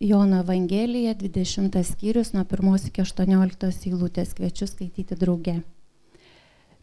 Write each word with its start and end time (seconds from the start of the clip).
Jono 0.00 0.40
Evangelija, 0.40 1.14
20 1.14 1.82
skyrius, 1.82 2.32
nuo 2.32 2.44
1 2.44 2.88
iki 2.88 3.02
18 3.02 3.88
eilutės 3.88 4.34
kviečiu 4.34 4.66
skaityti 4.66 5.16
drauge. 5.16 5.60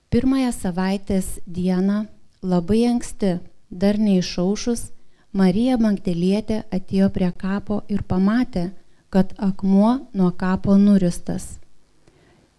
Pirmąją 0.09 0.51
savaitės 0.51 1.39
dieną, 1.47 2.05
labai 2.41 2.85
anksti, 2.87 3.37
dar 3.69 3.99
neišaušus, 3.99 4.89
Marija 5.31 5.77
Magdalietė 5.79 6.63
atėjo 6.71 7.09
prie 7.15 7.31
kapo 7.31 7.81
ir 7.87 8.03
pamatė, 8.03 8.71
kad 9.09 9.31
akmuo 9.37 10.07
nuo 10.13 10.31
kapo 10.31 10.75
nuristas. 10.77 11.57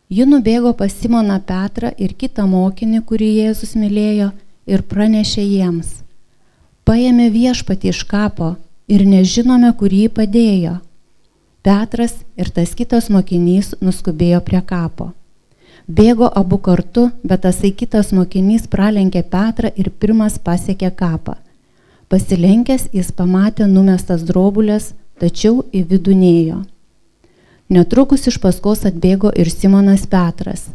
Ji 0.09 0.25
nubėgo 0.29 0.73
pas 0.77 0.93
Simoną 0.93 1.39
Petrą 1.49 1.93
ir 1.97 2.13
kitą 2.13 2.45
mokinį, 2.49 3.01
kurį 3.09 3.29
Jėzus 3.39 3.73
mylėjo, 3.77 4.31
ir 4.67 4.83
pranešė 4.89 5.45
jiems. 5.45 6.03
Paėmė 6.85 7.31
viešpatį 7.33 7.93
iš 7.93 8.03
kapo 8.09 8.55
ir 8.93 9.05
nežinome, 9.09 9.73
kur 9.79 9.93
jį 9.93 10.09
padėjo. 10.13 10.77
Petras 11.63 12.19
ir 12.37 12.51
tas 12.55 12.75
kitas 12.79 13.09
mokinys 13.15 13.73
nuskubėjo 13.81 14.41
prie 14.45 14.61
kapo. 14.67 15.13
Bėgo 15.87 16.29
abu 16.41 16.59
kartu, 16.63 17.09
bet 17.23 17.43
tasai 17.47 17.73
kitas 17.75 18.13
mokinys 18.15 18.69
pralenkė 18.71 19.23
Petrą 19.35 19.71
ir 19.77 19.91
pirmas 19.91 20.39
pasiekė 20.39 20.93
kapą. 20.99 21.37
Pasilenkęs 22.11 22.91
jis 22.93 23.11
pamatė 23.19 23.67
numestas 23.71 24.23
drobulės, 24.29 24.93
tačiau 25.19 25.63
į 25.73 25.83
vidų 25.91 26.15
nėjo. 26.19 26.61
Netrukus 27.73 28.29
iš 28.29 28.37
paskos 28.43 28.85
atbėgo 28.89 29.33
ir 29.33 29.51
Simonas 29.51 30.05
Petras. 30.07 30.67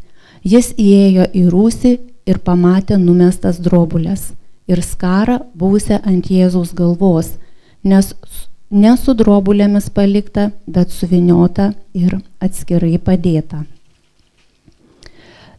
Jis 0.44 0.74
įėjo 0.74 1.28
į 1.36 1.44
rūsį 1.54 1.94
ir 2.26 2.40
pamatė 2.44 2.98
numestas 2.98 3.60
drobulės 3.62 4.32
ir 4.68 4.82
skarą 4.84 5.40
buvusią 5.56 6.00
ant 6.04 6.28
Jėzaus 6.32 6.74
galvos, 6.76 7.36
nes 7.88 8.12
ne 8.70 8.94
su 9.00 9.16
drobulėmis 9.16 9.90
palikta, 9.96 10.52
bet 10.68 10.92
suviniota 10.92 11.72
ir 11.96 12.20
atskirai 12.44 12.98
padėta. 13.00 13.64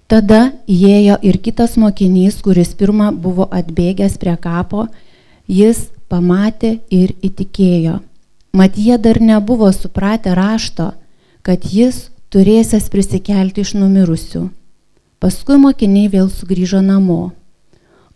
Tada 0.08 0.52
įėjo 0.64 1.18
ir 1.20 1.36
kitas 1.44 1.76
mokinys, 1.76 2.40
kuris 2.44 2.72
pirmą 2.72 3.10
buvo 3.12 3.44
atbėgęs 3.52 4.16
prie 4.20 4.36
kapo, 4.40 4.86
jis 5.48 5.90
pamatė 6.08 6.78
ir 6.88 7.12
įtikėjo. 7.20 7.98
Mat 8.56 8.78
jie 8.80 8.96
dar 8.96 9.20
nebuvo 9.20 9.68
supratę 9.72 10.32
rašto, 10.34 10.94
kad 11.44 11.68
jis 11.68 12.08
turėsęs 12.32 12.88
prisikelti 12.88 13.60
iš 13.64 13.74
numirusių. 13.76 14.48
Paskui 15.20 15.58
mokiniai 15.60 16.08
vėl 16.08 16.32
sugrįžo 16.32 16.80
namo, 16.80 17.32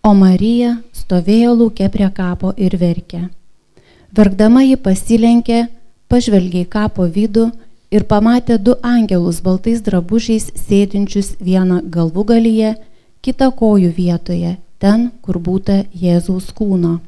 o 0.01 0.11
Marija 0.17 0.79
stovėjo 0.97 1.55
laukia 1.61 1.93
prie 1.93 2.09
kapo 2.09 2.55
ir 2.57 2.77
verkė. 2.81 3.27
Verkdama 4.13 4.61
ji 4.61 4.77
pasilenkė, 4.77 5.67
pažvelgė 6.13 6.67
į 6.67 6.71
kapo 6.73 7.07
vidų 7.09 7.47
ir 7.97 8.03
pamatė 8.09 8.59
du 8.61 8.75
angelus 8.85 9.39
baltais 9.41 9.81
drabužiais 9.87 10.51
sėdinčius 10.67 11.31
vieną 11.41 11.79
galvų 11.95 12.25
galyje, 12.29 12.75
kitą 13.25 13.49
kojų 13.57 13.95
vietoje, 13.97 14.59
ten, 14.77 15.07
kur 15.25 15.39
būta 15.41 15.79
Jėzaus 15.97 16.51
kūno. 16.53 16.99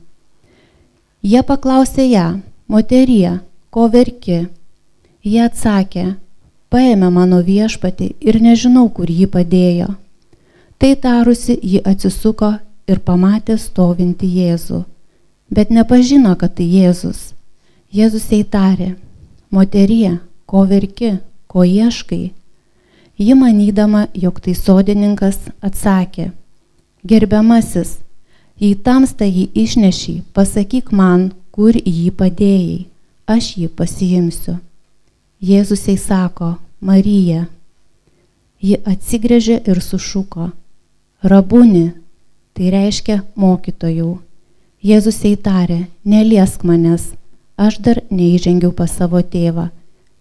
Jie 1.21 1.43
paklausė 1.45 2.09
ją, 2.09 2.25
moterie, 2.73 3.37
ko 3.69 3.91
verki? 3.93 4.47
Jie 5.21 5.45
atsakė, 5.45 6.07
paėmė 6.73 7.13
mano 7.13 7.43
viešpatį 7.45 8.15
ir 8.21 8.41
nežinau, 8.41 8.89
kur 8.89 9.13
jį 9.13 9.29
padėjo. 9.37 9.93
Tai 10.81 10.95
tarusi, 11.05 11.61
ji 11.61 11.85
atsisuko 11.85 12.55
ir 12.89 13.05
pamatė 13.05 13.61
stovinti 13.61 14.33
Jėzų 14.41 14.85
bet 15.55 15.71
nepažino, 15.71 16.35
kad 16.41 16.57
tai 16.59 16.67
Jėzus. 16.67 17.33
Jėzus 17.95 18.27
jai 18.33 18.43
tarė, 18.43 18.95
moterie, 19.55 20.19
ko 20.51 20.65
verki, 20.67 21.19
ko 21.47 21.63
ieškai. 21.63 22.33
Ji 23.19 23.35
manydama, 23.39 24.09
jog 24.19 24.41
tai 24.43 24.57
sodininkas, 24.59 25.39
atsakė, 25.63 26.33
gerbiamasis, 27.07 28.01
jei 28.59 28.75
tamsta 28.75 29.29
jį 29.29 29.47
išneši, 29.63 30.17
pasakyk 30.35 30.91
man, 30.91 31.31
kur 31.55 31.79
jį 31.79 32.11
padėjai, 32.19 32.87
aš 33.31 33.55
jį 33.61 33.71
pasiimsiu. 33.79 34.59
Jėzus 35.39 35.87
jai 35.87 35.99
sako, 36.01 36.57
Marija. 36.81 37.47
Ji 38.65 38.81
atsigrėžė 38.91 39.61
ir 39.71 39.79
sušuko, 39.85 40.51
rabuni, 41.23 41.93
tai 42.57 42.71
reiškia 42.75 43.23
mokytojau. 43.37 44.17
Jėzus 44.85 45.23
įtarė, 45.25 45.87
neliesk 46.05 46.61
manęs, 46.69 47.15
aš 47.57 47.79
dar 47.81 48.03
neįžengiau 48.13 48.69
pas 48.77 48.93
savo 48.93 49.23
tėvą. 49.25 49.71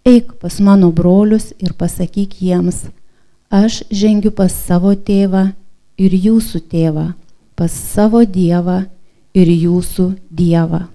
Eik 0.07 0.37
pas 0.39 0.59
mano 0.63 0.87
brolius 0.95 1.49
ir 1.59 1.73
pasakyk 1.75 2.37
jiems, 2.39 2.85
aš 3.51 3.81
žengiu 3.91 4.31
pas 4.31 4.55
savo 4.55 4.93
tėvą 4.95 5.49
ir 5.99 6.15
jūsų 6.15 6.63
tėvą, 6.71 7.09
pas 7.59 7.75
savo 7.75 8.23
dievą 8.23 8.85
ir 9.35 9.51
jūsų 9.51 10.09
dievą. 10.31 10.85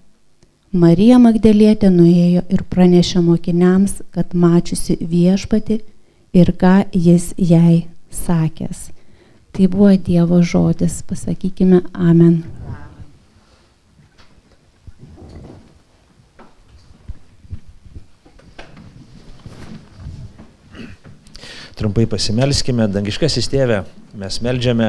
Marija 0.72 1.20
Magdalietė 1.20 1.92
nuėjo 1.92 2.48
ir 2.48 2.64
pranešė 2.72 3.20
mokiniams, 3.20 4.00
kad 4.16 4.32
mačiusi 4.32 4.96
viešpati 5.00 5.82
ir 6.32 6.56
ką 6.56 6.86
jis 6.96 7.34
jai 7.36 7.84
sakęs. 8.08 8.94
Tai 9.52 9.68
buvo 9.68 9.92
Dievo 9.96 10.40
žodis, 10.40 11.02
pasakykime 11.04 11.82
Amen. 11.92 12.44
Trumpai 21.78 22.08
pasimelskime, 22.10 22.88
dangiškasis 22.90 23.46
tėve, 23.52 23.84
mes 24.18 24.36
melžiame, 24.42 24.88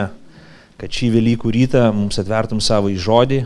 kad 0.81 0.89
šį 0.89 1.11
Velykų 1.13 1.51
rytą 1.53 1.83
mums 1.93 2.17
atvertum 2.17 2.57
savo 2.65 2.89
į 2.89 2.95
žodį, 3.03 3.43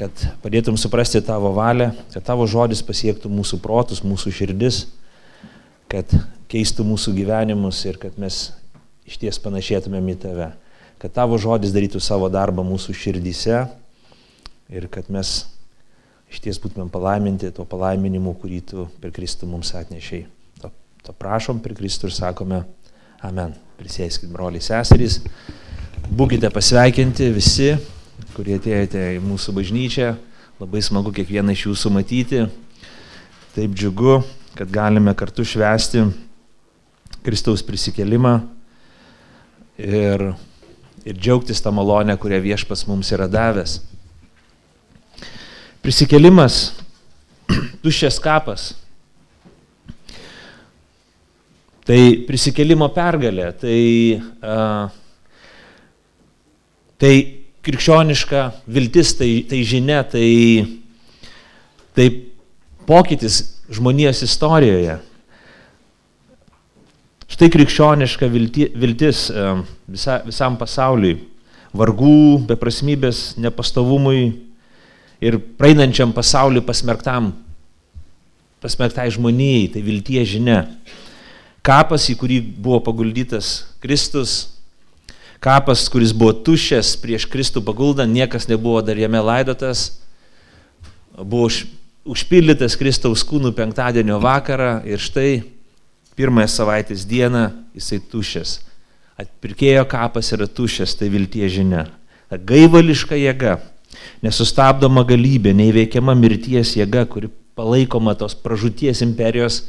kad 0.00 0.22
padėtum 0.40 0.78
suprasti 0.80 1.20
tavo 1.20 1.50
valią, 1.52 1.90
kad 2.14 2.24
tavo 2.24 2.46
žodis 2.48 2.80
pasiektų 2.80 3.28
mūsų 3.28 3.58
protus, 3.60 4.00
mūsų 4.00 4.32
širdis, 4.38 4.78
kad 5.92 6.14
keistų 6.48 6.86
mūsų 6.88 7.12
gyvenimus 7.18 7.82
ir 7.90 7.98
kad 8.00 8.16
mes 8.16 8.46
iš 9.04 9.20
ties 9.20 9.40
panašėtumėm 9.44 10.08
į 10.14 10.16
tave, 10.24 10.48
kad 11.02 11.12
tavo 11.12 11.36
žodis 11.36 11.76
darytų 11.76 12.00
savo 12.00 12.30
darbą 12.32 12.64
mūsų 12.64 12.96
širdyse 12.96 13.66
ir 14.72 14.88
kad 14.88 15.12
mes 15.12 15.42
iš 16.32 16.40
ties 16.48 16.62
būtumėm 16.64 16.88
palaiminti 16.88 17.52
tuo 17.52 17.68
palaiminimu, 17.68 18.32
kurį 18.40 18.62
tu 18.72 18.88
per 19.04 19.12
Kristų 19.12 19.50
mums 19.52 19.74
atnešiai. 19.76 20.24
To 21.06 21.14
prašom 21.14 21.60
per 21.62 21.76
Kristų 21.78 22.10
ir 22.10 22.16
sakome 22.16 22.64
Amen. 23.24 23.54
Prisėskit, 23.76 24.28
broliai 24.32 24.62
seserys. 24.64 25.20
Būkite 26.06 26.50
pasveikinti 26.52 27.28
visi, 27.34 27.70
kurie 28.36 28.56
atėjote 28.58 29.02
į 29.16 29.22
mūsų 29.24 29.54
bažnyčią. 29.56 30.10
Labai 30.60 30.82
smagu 30.84 31.12
kiekvieną 31.16 31.54
iš 31.56 31.66
jūsų 31.66 31.92
matyti. 31.94 32.44
Taip 33.56 33.74
džiugu, 33.76 34.18
kad 34.56 34.72
galime 34.72 35.14
kartu 35.16 35.44
švęsti 35.48 36.06
Kristaus 37.24 37.64
prisikelimą 37.66 38.34
ir, 39.80 40.24
ir 41.04 41.18
džiaugtis 41.18 41.60
tą 41.64 41.72
malonę, 41.76 42.16
kurią 42.20 42.40
viešpas 42.44 42.86
mums 42.88 43.12
yra 43.16 43.28
davęs. 43.32 43.80
Prisikelimas, 45.84 46.74
tuščias 47.84 48.20
kapas 48.22 48.74
Tai 51.86 51.98
prisikelimo 52.26 52.88
pergalė, 52.90 53.52
tai, 53.60 53.80
uh, 54.42 54.88
tai 56.98 57.12
krikščioniška 57.62 58.40
viltis, 58.74 59.12
tai, 59.14 59.28
tai 59.46 59.60
žinia, 59.62 60.00
tai, 60.10 60.30
tai 61.94 62.08
pokytis 62.90 63.38
žmonijos 63.70 64.24
istorijoje. 64.26 64.98
Štai 67.36 67.52
krikščioniška 67.54 68.32
vilti, 68.34 68.66
viltis 68.74 69.28
uh, 69.30 69.62
visa, 69.86 70.18
visam 70.26 70.58
pasauliui, 70.58 71.20
vargų, 71.70 72.48
beprasmybės, 72.50 73.36
nepastovumui 73.38 74.24
ir 75.22 75.38
praeinančiam 75.54 76.10
pasauliu 76.10 76.66
pasmerktam, 76.66 77.30
pasmerktai 78.58 79.06
žmonijai, 79.14 79.68
tai 79.76 79.86
vilties 79.86 80.32
žinia 80.34 80.64
kapas, 81.66 82.06
į 82.12 82.16
kurį 82.20 82.38
buvo 82.62 82.78
paguldytas 82.86 83.66
Kristus, 83.82 84.36
kapas, 85.42 85.86
kuris 85.92 86.14
buvo 86.16 86.34
tuščias 86.46 86.94
prieš 87.02 87.26
Kristų 87.30 87.62
paguldą, 87.66 88.06
niekas 88.06 88.48
nebuvo 88.50 88.82
dar 88.86 88.98
jame 88.98 89.20
laidotas, 89.22 89.88
buvo 91.18 91.48
už, 91.50 91.64
užpildytas 92.06 92.78
Kristaus 92.78 93.24
kūnų 93.26 93.52
penktadienio 93.56 94.20
vakarą 94.22 94.80
ir 94.86 95.02
štai 95.02 95.42
pirmąją 96.16 96.48
savaitės 96.50 97.04
dieną 97.08 97.50
jisai 97.76 98.00
tuščias. 98.12 98.60
Atpirkėjo 99.20 99.86
kapas 99.88 100.32
yra 100.36 100.46
tuščias, 100.48 100.94
tai 100.96 101.08
viltie 101.12 101.48
žinia. 101.48 101.86
Ta 102.28 102.36
gaivališka 102.36 103.16
jėga, 103.16 103.56
nesustabdoma 104.24 105.06
galybė, 105.08 105.54
neįveikiama 105.56 106.14
mirties 106.18 106.74
jėga, 106.76 107.06
kuri 107.08 107.30
palaikoma 107.56 108.16
tos 108.18 108.36
pražūties 108.36 109.00
imperijos 109.06 109.62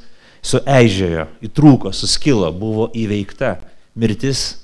sueižėjo, 0.45 1.27
įtrūko, 1.47 1.91
suskilo, 1.95 2.49
buvo 2.53 2.89
įveikta. 2.95 3.57
Mirtis 3.97 4.59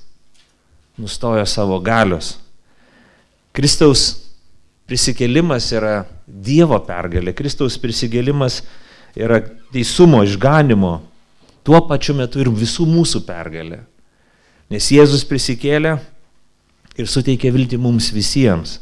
nustojo 1.00 1.44
savo 1.46 1.80
galios. 1.82 2.36
Kristaus 3.54 4.04
prisikėlimas 4.88 5.70
yra 5.74 6.04
Dievo 6.24 6.78
pergalė, 6.86 7.34
Kristaus 7.36 7.76
prisikėlimas 7.80 8.62
yra 9.18 9.40
teisumo, 9.74 10.22
išganimo, 10.24 10.96
tuo 11.66 11.80
pačiu 11.88 12.16
metu 12.16 12.40
ir 12.42 12.50
visų 12.50 12.86
mūsų 12.88 13.24
pergalė. 13.26 13.82
Nes 14.72 14.88
Jėzus 14.90 15.26
prisikėlė 15.28 15.98
ir 16.96 17.10
suteikė 17.10 17.52
viltį 17.54 17.78
mums 17.78 18.10
visiems, 18.14 18.78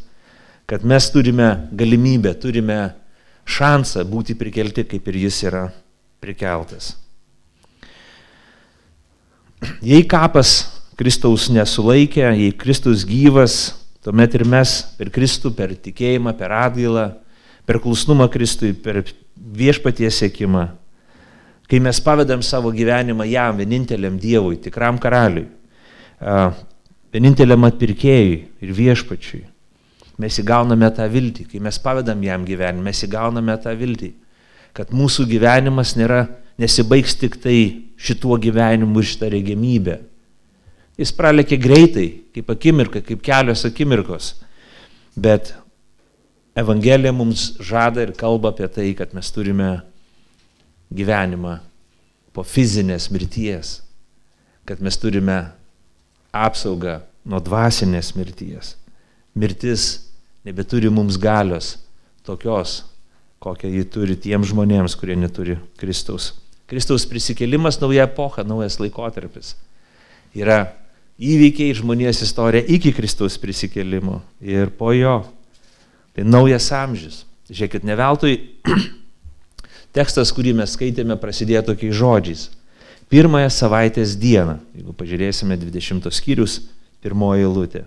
kad 0.70 0.84
mes 0.86 1.08
turime 1.12 1.68
galimybę, 1.74 2.32
turime 2.38 2.80
šansą 3.44 4.04
būti 4.08 4.36
prikelti, 4.38 4.86
kaip 4.86 5.08
ir 5.10 5.18
jis 5.26 5.42
yra 5.50 5.66
prikeltas. 6.22 6.94
Jei 9.82 10.02
kapas 10.06 10.82
Kristaus 10.98 11.48
nesulaikė, 11.50 12.24
jei 12.38 12.52
Kristus 12.58 13.02
gyvas, 13.06 13.72
tuomet 14.02 14.34
ir 14.38 14.44
mes 14.46 14.74
per 14.98 15.10
Kristų, 15.14 15.52
per 15.56 15.74
tikėjimą, 15.78 16.34
per 16.38 16.54
atgailą, 16.54 17.08
per 17.66 17.78
klusnumą 17.82 18.28
Kristui, 18.30 18.72
per 18.74 19.02
viešpaties 19.34 20.22
sėkimą, 20.22 20.66
kai 21.70 21.80
mes 21.82 22.00
pavedam 22.04 22.42
savo 22.44 22.72
gyvenimą 22.74 23.26
jam, 23.30 23.58
vieninteliam 23.58 24.18
Dievui, 24.20 24.58
tikram 24.62 24.98
karaliui, 25.02 25.46
vieninteliam 27.14 27.66
atpirkėjui 27.70 28.36
ir 28.62 28.74
viešpačiui, 28.76 29.44
mes 30.22 30.42
įgauname 30.42 30.90
tą 30.94 31.06
viltį, 31.10 31.46
kai 31.50 31.62
mes 31.62 31.78
pavedam 31.82 32.22
jam 32.26 32.44
gyvenimą, 32.46 32.84
mes 32.90 33.06
įgauname 33.06 33.56
tą 33.62 33.74
viltį, 33.78 34.12
kad 34.76 34.92
mūsų 34.94 35.26
gyvenimas 35.30 35.94
nėra, 35.98 36.26
nesibaigs 36.60 37.16
tik 37.20 37.36
tai 37.42 37.58
šituo 38.00 38.38
gyvenimu 38.40 39.02
ir 39.02 39.08
šitą 39.08 39.30
regimybę. 39.32 39.98
Jis 41.00 41.12
pralėkė 41.16 41.58
greitai, 41.60 42.06
kaip 42.34 42.50
akimirka, 42.52 43.00
kaip 43.04 43.22
kelios 43.24 43.64
akimirkos, 43.68 44.34
bet 45.16 45.54
Evangelija 46.56 47.14
mums 47.16 47.54
žada 47.64 48.02
ir 48.04 48.12
kalba 48.12 48.50
apie 48.52 48.68
tai, 48.68 48.90
kad 48.92 49.14
mes 49.16 49.30
turime 49.32 49.70
gyvenimą 50.92 51.56
po 52.36 52.44
fizinės 52.44 53.08
mirties, 53.12 53.78
kad 54.68 54.82
mes 54.84 54.98
turime 55.00 55.38
apsaugą 56.32 57.00
nuo 57.24 57.40
dvasinės 57.40 58.12
mirties. 58.18 58.74
Mirtis 59.32 59.86
nebeturi 60.44 60.92
mums 60.92 61.16
galios 61.16 61.78
tokios, 62.26 62.82
kokią 63.42 63.70
ji 63.72 63.82
turi 63.90 64.16
tiems 64.18 64.52
žmonėms, 64.52 64.94
kurie 64.98 65.16
neturi 65.18 65.58
Kristaus. 65.80 66.32
Kristaus 66.70 67.04
prisikėlimas 67.08 67.80
nauja 67.82 68.06
epocha, 68.06 68.44
naujas 68.46 68.78
laikotarpis. 68.80 69.56
Yra 70.38 70.62
įvykiai 71.20 71.74
žmonijos 71.76 72.22
istorija 72.24 72.64
iki 72.72 72.94
Kristaus 72.96 73.36
prisikėlimo 73.42 74.20
ir 74.40 74.72
po 74.78 74.94
jo. 74.96 75.18
Tai 76.16 76.24
naujas 76.28 76.70
amžius. 76.76 77.22
Žiūrėkit, 77.52 77.84
ne 77.84 77.96
veltui 77.98 78.36
tekstas, 79.96 80.32
kurį 80.32 80.54
mes 80.62 80.72
skaitėme, 80.76 81.18
prasidėjo 81.20 81.66
tokiais 81.72 81.98
žodžiais. 81.98 82.46
Pirmąją 83.12 83.50
savaitės 83.52 84.14
dieną, 84.16 84.56
jeigu 84.72 84.94
pažiūrėsime 84.96 85.58
20 85.60 86.08
skyrius, 86.16 86.62
pirmoji 87.04 87.50
lūtė. 87.50 87.84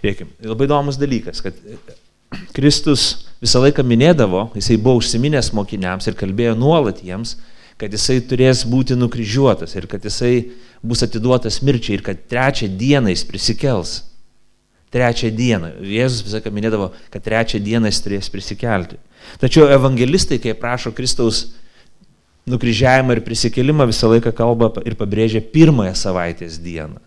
Žiūrėkime, 0.00 0.32
labai 0.50 0.66
įdomus 0.66 0.98
dalykas, 0.98 1.44
kad 1.44 1.60
Kristus 2.56 3.25
visą 3.42 3.62
laiką 3.64 3.84
minėdavo, 3.86 4.48
jisai 4.56 4.78
buvo 4.80 5.00
užsiminęs 5.02 5.52
mokiniams 5.56 6.08
ir 6.08 6.16
kalbėjo 6.18 6.56
nuolat 6.58 7.02
jiems, 7.04 7.36
kad 7.76 7.92
jisai 7.92 8.22
turės 8.24 8.64
būti 8.68 8.96
nukryžiuotas 8.96 9.76
ir 9.76 9.88
kad 9.90 10.04
jisai 10.04 10.52
bus 10.82 11.04
atiduotas 11.04 11.60
mirčiai 11.64 11.98
ir 11.98 12.04
kad 12.06 12.22
trečią 12.30 12.70
dieną 12.80 13.12
jis 13.12 13.26
prisikels 13.28 13.96
trečią 14.96 15.30
dieną. 15.34 15.72
Jėzus 15.82 16.24
visą 16.24 16.38
laiką 16.38 16.52
minėdavo, 16.54 16.90
kad 17.12 17.24
trečią 17.24 17.60
dieną 17.62 17.90
jis 17.90 18.02
turės 18.04 18.30
prisikelti. 18.32 18.98
Tačiau 19.42 19.68
evangelistai, 19.74 20.38
kai 20.42 20.54
prašo 20.58 20.92
Kristaus 20.96 21.46
nukryžiavimą 22.46 23.16
ir 23.16 23.24
prisikelimą, 23.26 23.88
visą 23.90 24.10
laiką 24.12 24.32
kalba 24.36 24.70
ir 24.86 24.96
pabrėžia 24.98 25.42
pirmąją 25.42 25.96
savaitės 25.98 26.60
dieną. 26.62 27.00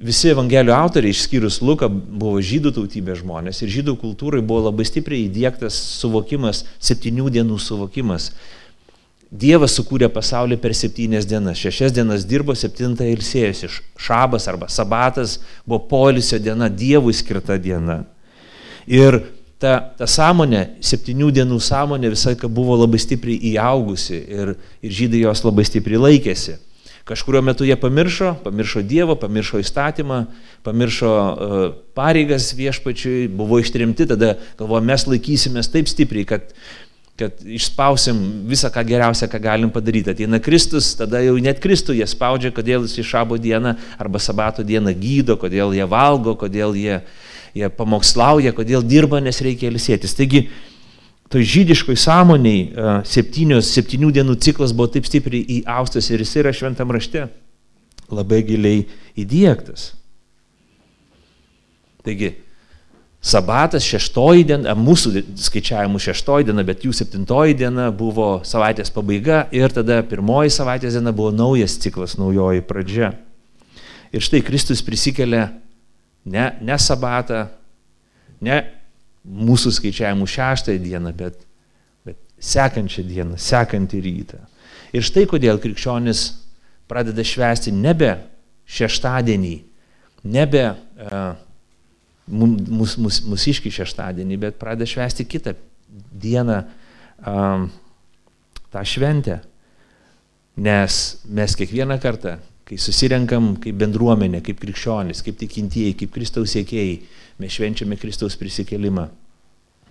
Visi 0.00 0.30
evangelijų 0.32 0.72
autoriai, 0.72 1.12
išskyrus 1.12 1.58
Luką, 1.60 1.90
buvo 1.92 2.38
žydų 2.40 2.70
tautybės 2.72 3.18
žmonės 3.20 3.58
ir 3.60 3.68
žydų 3.68 3.98
kultūrai 4.00 4.38
buvo 4.40 4.70
labai 4.70 4.86
stipriai 4.88 5.26
įdėktas 5.26 5.76
suvokimas, 6.00 6.62
septynių 6.80 7.26
dienų 7.34 7.58
suvokimas. 7.60 8.30
Dievas 9.30 9.74
sukūrė 9.76 10.08
pasaulį 10.10 10.56
per 10.62 10.72
septynias 10.74 11.28
dienas. 11.28 11.60
Šešias 11.60 11.92
dienas 11.92 12.24
dirbo, 12.24 12.56
septintą 12.56 13.04
ilsėjosi. 13.12 13.68
Šabas 14.00 14.48
arba 14.48 14.70
sabatas 14.72 15.36
buvo 15.66 15.82
polisio 15.92 16.40
diena, 16.40 16.70
Dievui 16.72 17.12
skirta 17.14 17.58
diena. 17.60 18.00
Ir 18.88 19.20
ta, 19.60 19.76
ta 20.00 20.08
sąmonė, 20.08 20.64
septynių 20.80 21.28
dienų 21.36 21.60
sąmonė 21.60 22.14
visai 22.16 22.34
buvo 22.48 22.80
labai 22.80 23.04
stipriai 23.04 23.52
įaugusi 23.52 24.16
ir, 24.16 24.56
ir 24.80 24.98
žydai 25.02 25.26
jos 25.28 25.44
labai 25.44 25.68
stipriai 25.68 26.00
laikėsi. 26.08 26.56
Kažkurio 27.10 27.40
metu 27.42 27.66
jie 27.66 27.74
pamiršo, 27.74 28.36
pamiršo 28.44 28.84
Dievą, 28.86 29.16
pamiršo 29.18 29.58
įstatymą, 29.64 30.20
pamiršo 30.62 31.10
uh, 31.10 31.64
pareigas 31.98 32.52
viešpačiui, 32.54 33.24
buvo 33.34 33.58
ištrimti, 33.58 34.06
tada 34.12 34.36
galvoja, 34.60 34.84
mes 34.92 35.08
laikysimės 35.10 35.72
taip 35.72 35.90
stipriai, 35.90 36.28
kad 36.28 36.54
kad 37.20 37.42
išspausim 37.44 38.16
visą, 38.48 38.70
ką 38.72 38.80
geriausia, 38.88 39.28
ką 39.28 39.40
galim 39.44 39.72
padaryti. 39.72 40.14
Ateina 40.14 40.40
Kristus, 40.40 40.94
tada 40.96 41.20
jau 41.20 41.34
net 41.42 41.60
Kristų 41.60 41.98
jie 41.98 42.06
spaudžia, 42.08 42.52
kodėl 42.56 42.86
jis 42.86 42.96
išabo 43.02 43.36
dieną 43.36 43.74
arba 44.00 44.22
sabato 44.22 44.64
dieną 44.64 44.94
gydo, 44.96 45.36
kodėl 45.40 45.74
jie 45.76 45.84
valgo, 45.90 46.32
kodėl 46.40 46.72
jie, 46.78 47.02
jie 47.52 47.68
pamokslauja, 47.76 48.54
kodėl 48.56 48.86
dirba, 48.86 49.20
nes 49.20 49.42
reikia 49.44 49.68
ilsėtis. 49.68 50.16
Taigi, 50.16 50.46
toj 51.30 51.46
žydiškoj 51.46 51.98
sąmoniai 52.00 53.04
septynios, 53.06 53.70
septynių 53.70 54.10
dienų 54.16 54.36
ciklas 54.42 54.74
buvo 54.74 54.90
taip 54.96 55.06
stipriai 55.06 55.60
įaustas 55.60 56.10
ir 56.10 56.24
jis 56.24 56.36
yra 56.42 56.52
šventam 56.56 56.90
rašte 56.90 57.28
labai 58.10 58.42
giliai 58.42 58.84
įdėktas. 59.18 59.92
Taigi, 62.02 62.32
Sabatas 63.20 63.84
šeštoji 63.84 64.46
diena, 64.48 64.72
mūsų 64.72 65.10
skaičiavimų 65.44 65.98
šeštoji 66.00 66.46
diena, 66.48 66.62
bet 66.64 66.86
jų 66.86 66.94
septintoji 66.96 67.52
diena 67.58 67.90
buvo 67.92 68.38
savaitės 68.48 68.88
pabaiga 68.94 69.42
ir 69.52 69.68
tada 69.76 69.98
pirmoji 70.08 70.54
savaitės 70.54 70.96
diena 70.96 71.12
buvo 71.12 71.28
naujas 71.36 71.74
ciklas, 71.82 72.16
naujoji 72.16 72.64
pradžia. 72.64 73.10
Ir 74.08 74.24
štai 74.24 74.40
Kristus 74.40 74.80
prisikelia 74.80 75.50
ne, 76.24 76.46
ne 76.64 76.78
sabatą, 76.80 77.50
ne 78.40 78.62
mūsų 79.24 79.72
skaičiavimų 79.76 80.28
šeštąją 80.30 80.82
dieną, 80.84 81.12
bet, 81.16 81.42
bet 82.06 82.18
sekančią 82.40 83.04
dieną, 83.08 83.38
sekantį 83.40 84.00
rytą. 84.06 84.40
Ir 84.96 85.04
štai 85.06 85.26
kodėl 85.30 85.60
krikščionis 85.62 86.24
pradeda 86.90 87.24
švęsti 87.26 87.72
nebe 87.74 88.14
šeštadienį, 88.70 89.54
nebe 90.30 90.64
uh, 90.70 91.34
mus, 92.30 92.96
mus, 93.00 93.20
mūsiškį 93.26 93.72
šeštadienį, 93.80 94.38
bet 94.40 94.58
pradeda 94.60 94.88
švęsti 94.88 95.26
kitą 95.30 95.54
dieną 95.90 96.62
um, 97.26 97.68
tą 98.70 98.84
šventę. 98.86 99.40
Nes 100.60 100.96
mes 101.24 101.54
kiekvieną 101.56 101.96
kartą, 102.02 102.36
kai 102.70 102.78
susirenkam 102.78 103.56
kaip 103.58 103.74
bendruomenė, 103.80 104.44
kaip 104.46 104.60
krikščionis, 104.62 105.24
kaip 105.26 105.40
tikintieji, 105.40 105.96
kaip 105.98 106.12
Kristaus 106.14 106.54
siekėjai, 106.54 107.00
mes 107.42 107.56
švenčiame 107.56 107.98
Kristaus 107.98 108.38
prisikėlimą. 108.38 109.08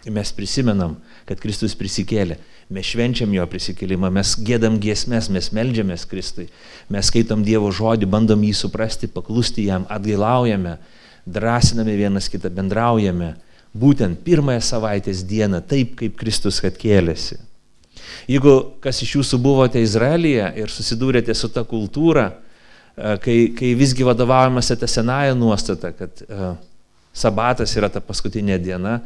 Mes 0.08 0.30
prisimenam, 0.32 0.94
kad 1.28 1.42
Kristus 1.44 1.74
prisikėlė, 1.76 2.38
mes 2.72 2.88
švenčiam 2.88 3.34
jo 3.36 3.44
prisikėlimą, 3.52 4.08
mes 4.16 4.32
gėdam 4.48 4.78
giesmės, 4.80 5.28
mes 5.28 5.50
melžiamės 5.52 6.08
Kristui, 6.08 6.48
mes 6.88 7.10
skaitom 7.12 7.44
Dievo 7.44 7.68
žodį, 7.76 8.08
bandom 8.08 8.46
jį 8.48 8.54
suprasti, 8.62 9.12
paklusti 9.12 9.68
jam, 9.68 9.84
atgailaujame, 9.92 10.78
drąsiname 11.28 11.98
vienas 12.00 12.32
kitą, 12.32 12.48
bendraujame, 12.48 13.34
būtent 13.76 14.24
pirmąją 14.24 14.64
savaitės 14.64 15.26
dieną, 15.28 15.60
taip 15.68 15.98
kaip 16.00 16.16
Kristus 16.22 16.64
atkėlėsi. 16.64 17.42
Jeigu 18.32 18.56
kas 18.80 19.04
iš 19.04 19.18
jūsų 19.18 19.44
buvote 19.44 19.84
Izraelyje 19.84 20.54
ir 20.64 20.72
susidūrėte 20.72 21.36
su 21.36 21.52
ta 21.52 21.68
kultūra, 21.68 22.30
kai, 23.24 23.38
kai 23.58 23.74
visgi 23.80 24.08
vadovaujamasi 24.08 24.78
tą 24.80 24.90
senąją 24.90 25.38
nuostatą, 25.40 25.94
kad 25.98 26.24
uh, 26.26 26.56
sabatas 27.14 27.76
yra 27.78 27.90
ta 27.92 28.02
paskutinė 28.04 28.58
diena, 28.62 29.00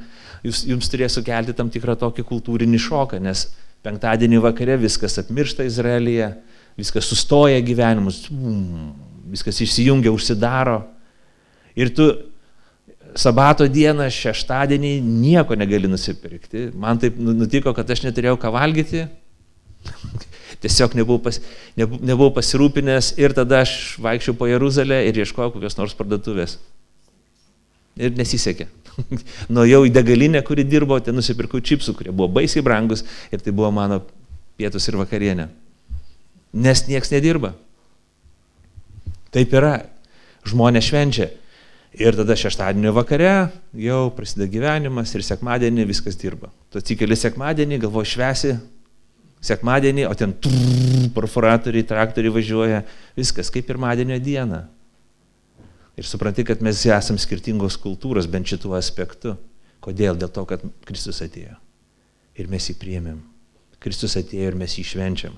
jūs, 0.46 0.64
jums 0.70 0.90
turės 0.92 1.18
sukelti 1.18 1.56
tam 1.58 1.70
tikrą 1.74 1.98
tokį 2.00 2.26
kultūrinį 2.30 2.82
šoką, 2.88 3.22
nes 3.24 3.48
penktadienį 3.84 4.42
vakare 4.44 4.80
viskas 4.82 5.20
apmiršta 5.22 5.68
Izraelyje, 5.68 6.32
viskas 6.80 7.06
sustoja 7.12 7.60
gyvenimus, 7.62 8.26
viskas 9.34 9.60
išsijungia, 9.66 10.14
užsidaro 10.14 10.82
Ir 11.76 11.90
tu 11.94 12.06
sabato 13.18 13.66
dieną, 13.70 14.08
šeštadienį 14.14 14.94
nieko 15.02 15.58
negali 15.58 15.90
nusipirkti. 15.90 16.70
Man 16.78 17.02
taip 17.02 17.18
nu, 17.22 17.34
nutiko, 17.38 17.74
kad 17.74 17.90
aš 17.90 18.06
neturėjau 18.06 18.38
ką 18.42 18.54
valgyti. 18.54 19.08
Tiesiog 20.64 20.94
nebuvau, 20.96 21.20
pas, 21.26 21.42
nebuvau, 21.76 22.30
pasirūpinęs 22.38 23.14
ir 23.20 23.36
tada 23.36 23.66
aš 23.66 23.98
vaikščiau 24.04 24.38
po 24.40 24.48
Jeruzalę 24.48 25.02
ir 25.10 25.20
ieškojau 25.20 25.52
kokios 25.58 25.76
nors 25.76 25.96
parduotuvės. 25.98 26.56
Ir 28.00 28.16
nesisekė. 28.16 28.70
Nuėjau 29.54 29.84
į 29.90 29.92
degalinę, 29.94 30.40
kuri 30.46 30.64
dirbo, 30.64 30.98
ten 31.04 31.18
nusipirkau 31.20 31.60
čipsų, 31.60 31.98
kurie 31.98 32.16
buvo 32.16 32.30
baisiai 32.40 32.64
brangus 32.66 33.04
ir 33.34 33.44
tai 33.44 33.52
buvo 33.52 33.74
mano 33.76 34.00
pietus 34.56 34.88
ir 34.88 34.98
vakarienė. 35.02 35.50
Nes 36.64 36.86
nieks 36.88 37.12
nedirba. 37.12 37.54
Taip 39.34 39.54
yra. 39.58 39.82
Žmonės 40.48 40.90
švenčia. 40.92 41.30
Ir 41.94 42.16
tada 42.18 42.36
šeštadienio 42.38 42.92
vakare 42.96 43.50
jau 43.78 44.08
prasideda 44.16 44.50
gyvenimas 44.50 45.12
ir 45.14 45.24
sekmadienį 45.26 45.86
viskas 45.92 46.18
dirba. 46.18 46.50
Tu 46.74 46.82
atsikeli 46.82 47.18
sekmadienį, 47.18 47.78
galvo 47.84 48.02
švesi, 48.08 48.56
sekmadienį, 49.44 50.06
o 50.08 50.14
ten 50.18 50.34
trrr, 50.40 51.10
perforatoriai, 51.16 51.86
traktoriai 51.88 52.34
važiuoja, 52.34 52.84
viskas 53.18 53.52
kaip 53.54 53.68
pirmadienio 53.68 54.18
dieną. 54.24 54.64
Ir 56.00 56.08
supranti, 56.10 56.46
kad 56.48 56.64
mes 56.66 56.82
esame 56.90 57.22
skirtingos 57.22 57.78
kultūros, 57.82 58.30
bent 58.30 58.50
šituo 58.50 58.74
aspektu. 58.78 59.36
Kodėl? 59.84 60.18
Dėl 60.18 60.32
to, 60.34 60.46
kad 60.50 60.64
Kristus 60.88 61.22
atėjo. 61.22 61.58
Ir 62.40 62.50
mes 62.50 62.66
jį 62.70 62.78
priėmėm. 62.82 63.20
Kristus 63.84 64.16
atėjo 64.18 64.50
ir 64.50 64.58
mes 64.58 64.74
jį 64.80 64.86
švenčiam. 64.94 65.36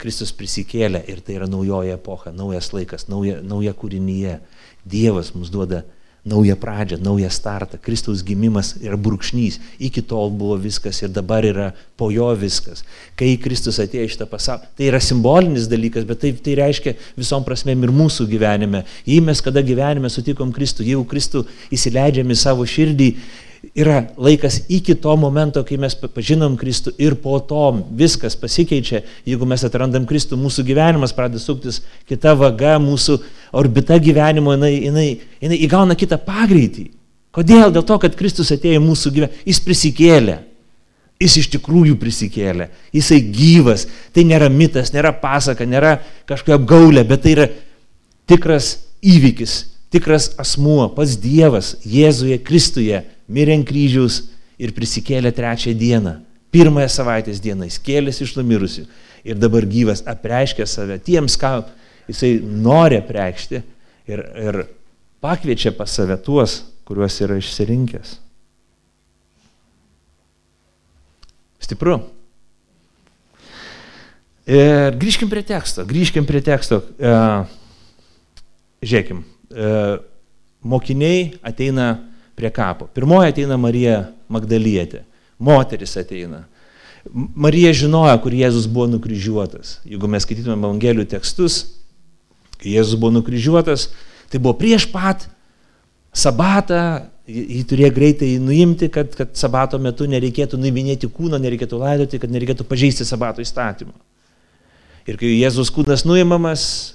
Kristus 0.00 0.32
prisikėlė 0.34 1.04
ir 1.08 1.22
tai 1.24 1.38
yra 1.38 1.46
naujoji 1.46 1.94
epocha, 1.94 2.32
naujas 2.34 2.72
laikas, 2.74 3.06
nauja, 3.08 3.38
nauja 3.46 3.72
kūrinyje. 3.78 4.40
Dievas 4.84 5.30
mums 5.36 5.52
duoda 5.54 5.84
naują 6.24 6.56
pradžią, 6.56 6.96
naują 7.02 7.30
startą. 7.30 7.78
Kristaus 7.82 8.22
gimimas 8.24 8.74
yra 8.80 8.96
brūkšnys. 8.96 9.58
Iki 9.80 10.02
tol 10.08 10.30
buvo 10.32 10.56
viskas 10.56 11.02
ir 11.02 11.12
dabar 11.12 11.44
yra 11.44 11.72
po 11.96 12.08
jo 12.10 12.30
viskas. 12.36 12.80
Kai 13.18 13.36
Kristus 13.36 13.78
atėjo 13.82 14.06
į 14.08 14.12
šitą 14.14 14.28
pasaulį, 14.30 14.70
tai 14.78 14.88
yra 14.88 15.00
simbolinis 15.04 15.68
dalykas, 15.68 16.06
bet 16.08 16.22
tai, 16.24 16.32
tai 16.32 16.56
reiškia 16.62 16.96
visom 17.18 17.44
prasmėm 17.44 17.84
ir 17.84 17.92
mūsų 17.92 18.26
gyvenime. 18.30 18.84
Jei 19.04 19.20
mes 19.20 19.44
kada 19.44 19.60
gyvenime 19.60 20.08
sutikom 20.10 20.52
Kristų, 20.54 20.86
jeigu 20.88 21.04
Kristų 21.10 21.44
įsileidžiam 21.74 22.32
į 22.32 22.38
savo 22.40 22.64
širdį, 22.64 23.10
yra 23.76 24.00
laikas 24.20 24.60
iki 24.72 24.94
to 25.00 25.14
momento, 25.16 25.62
kai 25.66 25.78
mes 25.80 25.94
pažinom 25.96 26.56
Kristų 26.60 26.92
ir 27.02 27.16
po 27.20 27.38
to 27.42 27.62
viskas 27.96 28.36
pasikeičia. 28.38 29.02
Jeigu 29.28 29.48
mes 29.48 29.64
atrandam 29.66 30.06
Kristų, 30.08 30.38
mūsų 30.40 30.64
gyvenimas 30.68 31.14
pradeda 31.16 31.42
suktis 31.42 31.82
kita 32.08 32.34
vaga, 32.38 32.76
mūsų 32.82 33.18
orbita 33.56 33.98
gyvenimo, 34.02 34.54
jinai, 34.56 34.72
jinai, 34.88 35.08
jinai 35.44 35.60
įgauna 35.66 35.96
kitą 35.98 36.18
pagreitį. 36.22 36.88
Kodėl? 37.34 37.72
Dėl 37.74 37.86
to, 37.86 37.98
kad 38.02 38.14
Kristus 38.18 38.52
atėjo 38.54 38.78
į 38.78 38.84
mūsų 38.84 39.14
gyvenimą. 39.14 39.44
Jis 39.48 39.62
prisikėlė. 39.64 40.38
Jis 41.22 41.38
iš 41.40 41.50
tikrųjų 41.54 41.96
prisikėlė. 41.98 42.68
Jisai 42.94 43.20
gyvas. 43.24 43.86
Tai 44.14 44.26
nėra 44.26 44.50
mitas, 44.50 44.92
nėra 44.94 45.14
pasaka, 45.18 45.66
nėra 45.66 45.96
kažkokia 46.28 46.58
apgaulė, 46.58 47.04
bet 47.06 47.22
tai 47.24 47.34
yra 47.36 47.48
tikras 48.30 48.74
įvykis, 49.04 49.54
tikras 49.94 50.32
asmuo, 50.40 50.88
pats 50.96 51.16
Dievas, 51.20 51.74
Jėzuje, 51.86 52.40
Kristuje 52.44 53.02
mirė 53.28 53.58
ant 53.58 53.66
kryžiaus 53.68 54.20
ir 54.60 54.74
prisikėlė 54.76 55.32
trečią 55.34 55.74
dieną. 55.78 56.18
Pirmąją 56.54 56.90
savaitės 56.92 57.40
dieną 57.42 57.66
jis 57.66 57.80
kėlėsi 57.82 58.22
iš 58.26 58.36
numirusių 58.38 58.84
ir 59.26 59.38
dabar 59.40 59.66
gyvas 59.66 60.04
apreiškia 60.06 60.66
save 60.70 61.00
tiems, 61.02 61.38
ką 61.40 61.56
jisai 62.08 62.36
nori 62.44 63.00
apreikšti 63.00 63.62
ir, 64.12 64.20
ir 64.20 64.60
pakviečia 65.24 65.72
pas 65.74 65.90
save 65.90 66.18
tuos, 66.22 66.60
kuriuos 66.84 67.16
yra 67.24 67.40
išsirinkęs. 67.40 68.18
Stipru. 71.64 71.96
Ir 74.44 74.98
grįžkim 75.00 75.30
prie 75.32 75.40
teksto, 75.48 75.86
grįžkim 75.88 76.26
prie 76.28 76.42
teksto. 76.44 76.82
E, 77.00 77.12
žiūrėkim, 78.84 79.22
e, 79.48 79.70
mokiniai 80.68 81.30
ateina 81.40 81.94
prie 82.36 82.50
kapo. 82.54 82.88
Pirmoji 82.94 83.32
ateina 83.32 83.58
Marija 83.60 84.00
Magdalietė, 84.32 85.04
moteris 85.38 85.96
ateina. 86.00 86.44
Marija 87.12 87.72
žinojo, 87.76 88.14
kur 88.24 88.34
Jėzus 88.34 88.66
buvo 88.70 88.88
nukryžiuotas. 88.94 89.78
Jeigu 89.84 90.08
mes 90.08 90.24
skaitytume 90.24 90.56
Evangelijų 90.56 91.06
tekstus, 91.12 91.58
kai 92.60 92.72
Jėzus 92.78 92.96
buvo 92.96 93.12
nukryžiuotas, 93.18 93.90
tai 94.32 94.40
buvo 94.40 94.56
prieš 94.58 94.88
pat 94.92 95.26
sabatą, 96.16 97.10
jį 97.28 97.60
turėjo 97.68 97.92
greitai 97.96 98.30
nuimti, 98.40 98.88
kad, 98.92 99.12
kad 99.16 99.36
sabato 99.36 99.78
metu 99.80 100.08
nereikėtų 100.08 100.58
nuiminėti 100.60 101.10
kūno, 101.12 101.40
nereikėtų 101.40 101.80
laidoti, 101.80 102.20
kad 102.22 102.32
nereikėtų 102.32 102.66
pažeisti 102.68 103.06
sabato 103.08 103.44
įstatymą. 103.44 103.94
Ir 105.04 105.20
kai 105.20 105.34
Jėzus 105.34 105.68
kūnas 105.72 106.06
nuimamas, 106.08 106.93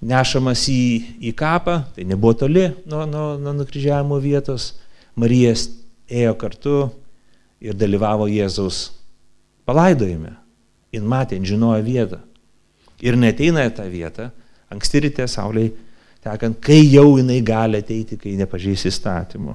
nešamas 0.00 0.64
į, 0.72 0.82
į 1.28 1.32
kapą, 1.36 1.80
tai 1.94 2.06
nebuvo 2.08 2.34
toli 2.44 2.68
nuo, 2.88 3.04
nuo, 3.08 3.34
nuo 3.40 3.54
nukryžiavimo 3.60 4.20
vietos, 4.22 4.74
Marijas 5.18 5.66
ėjo 6.08 6.32
kartu 6.38 6.76
ir 7.60 7.76
dalyvavo 7.76 8.28
Jėzaus 8.30 8.88
palaidojime. 9.68 10.36
Jis 10.90 11.04
matė, 11.06 11.38
žinojo 11.46 11.82
vietą. 11.86 12.18
Ir 13.04 13.18
neteina 13.18 13.62
į 13.68 13.74
tą 13.76 13.86
vietą, 13.90 14.30
anksti 14.72 15.04
ryte 15.04 15.26
sauliai 15.30 15.70
tekant, 16.24 16.58
kai 16.60 16.82
jau 16.90 17.16
jinai 17.18 17.40
gali 17.44 17.80
ateiti, 17.80 18.18
kai 18.20 18.34
nepažeis 18.38 18.84
įstatymu. 18.90 19.54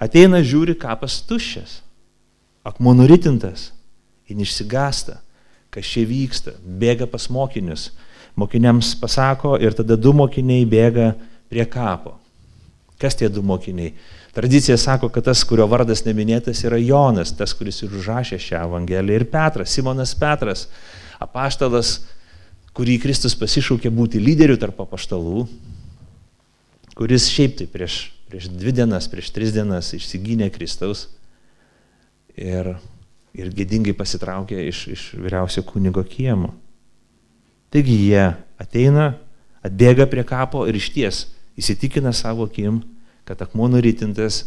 Ateina, 0.00 0.40
žiūri, 0.40 0.76
kapas 0.80 1.18
tuščias, 1.28 1.80
akmuo 2.64 2.94
nuritintas, 2.96 3.70
jis 4.30 4.46
išsigasta, 4.46 5.18
kas 5.74 5.90
čia 5.90 6.06
vyksta, 6.08 6.54
bėga 6.64 7.08
pas 7.10 7.28
mokinius, 7.30 7.90
mokiniams 8.38 8.94
pasako 9.00 9.56
ir 9.60 9.74
tada 9.76 9.96
du 9.96 10.12
mokiniai 10.16 10.66
bėga 10.68 11.12
prie 11.50 11.66
kapo. 11.66 12.16
Kas 13.00 13.16
tie 13.16 13.30
du 13.32 13.42
mokiniai? 13.42 13.94
Tradicija 14.36 14.76
sako, 14.78 15.08
kad 15.10 15.24
tas, 15.26 15.42
kurio 15.42 15.66
vardas 15.66 16.04
neminėtas, 16.06 16.60
yra 16.62 16.78
Jonas, 16.78 17.32
tas, 17.34 17.54
kuris 17.56 17.80
ir 17.82 17.94
užrašė 17.98 18.38
šią 18.38 18.60
evangeliją, 18.68 19.18
ir 19.18 19.26
Petras, 19.32 19.72
Simonas 19.74 20.12
Petras, 20.14 20.68
apaštalas, 21.18 21.96
kurį 22.76 23.00
Kristus 23.02 23.34
pasišaukė 23.38 23.90
būti 23.90 24.22
lyderiu 24.22 24.54
tarp 24.60 24.78
apaštalų, 24.84 25.48
kuris 26.94 27.26
šiaip 27.32 27.58
tai 27.58 27.66
prieš, 27.72 27.98
prieš 28.30 28.46
dvi 28.54 28.76
dienas, 28.76 29.10
prieš 29.10 29.32
tris 29.34 29.54
dienas 29.56 29.90
išsigynė 29.96 30.52
Kristaus 30.54 31.08
ir, 32.38 32.76
ir 33.34 33.50
gėdingai 33.56 33.96
pasitraukė 33.98 34.62
iš, 34.68 34.86
iš 34.94 35.06
vyriausio 35.18 35.66
kunigo 35.66 36.06
kiemo. 36.06 36.54
Taigi 37.70 37.96
jie 38.08 38.24
ateina, 38.60 39.12
atbėga 39.62 40.08
prie 40.10 40.24
kapo 40.26 40.64
ir 40.66 40.78
išties 40.78 41.28
įsitikina 41.60 42.12
savo 42.16 42.46
akim, 42.48 42.80
kad 43.28 43.40
akmuo 43.44 43.68
nurytintas, 43.70 44.46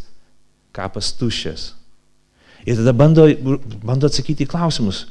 kapas 0.76 1.14
tuščias. 1.16 1.72
Ir 2.68 2.80
tada 2.80 2.94
bando, 2.96 3.28
bando 3.84 4.10
atsakyti 4.10 4.48
į 4.48 4.52
klausimus, 4.52 5.06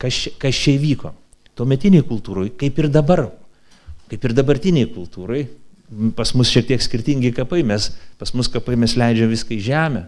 kas, 0.00 0.26
kas 0.40 0.58
čia 0.58 0.76
įvyko. 0.76 1.12
Tuometiniai 1.56 2.04
kultūrai, 2.04 2.50
kaip 2.60 2.80
ir 2.82 2.90
dabar, 2.92 3.26
kaip 4.10 4.26
ir 4.26 4.34
dabartiniai 4.36 4.88
kultūrai, 4.92 5.46
pas 6.18 6.32
mus 6.36 6.50
šiek 6.52 6.66
tiek 6.68 6.82
skirtingi 6.82 7.32
kapai, 7.36 7.62
mes, 7.64 7.92
pas 8.20 8.32
mus 8.36 8.50
kapai 8.52 8.76
mes 8.80 8.96
leidžiam 8.98 9.30
viską 9.32 9.54
į 9.56 9.62
žemę, 9.68 10.04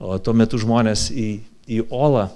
o 0.00 0.16
tuo 0.22 0.36
metu 0.36 0.60
žmonės 0.60 1.08
į, 1.12 1.28
į 1.68 1.84
olą 1.92 2.28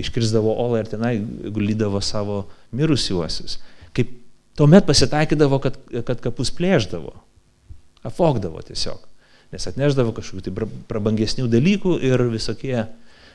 iškrisdavo 0.00 0.54
olą 0.58 0.82
ir 0.82 0.90
tenai 0.90 1.14
gulydavo 1.54 2.00
savo 2.02 2.44
mirusiuosius. 2.76 3.58
Kaip 3.94 4.12
tuomet 4.58 4.86
pasitaikydavo, 4.88 5.60
kad, 5.62 5.78
kad 6.06 6.20
kapus 6.24 6.52
plėždavo, 6.54 7.14
apvogdavo 8.04 8.62
tiesiog, 8.66 9.00
nes 9.54 9.70
atneždavo 9.70 10.12
kažkokių 10.16 10.44
tai 10.44 10.68
prabangesnių 10.90 11.48
dalykų 11.50 11.96
ir 12.04 12.26
visokie 12.32 12.76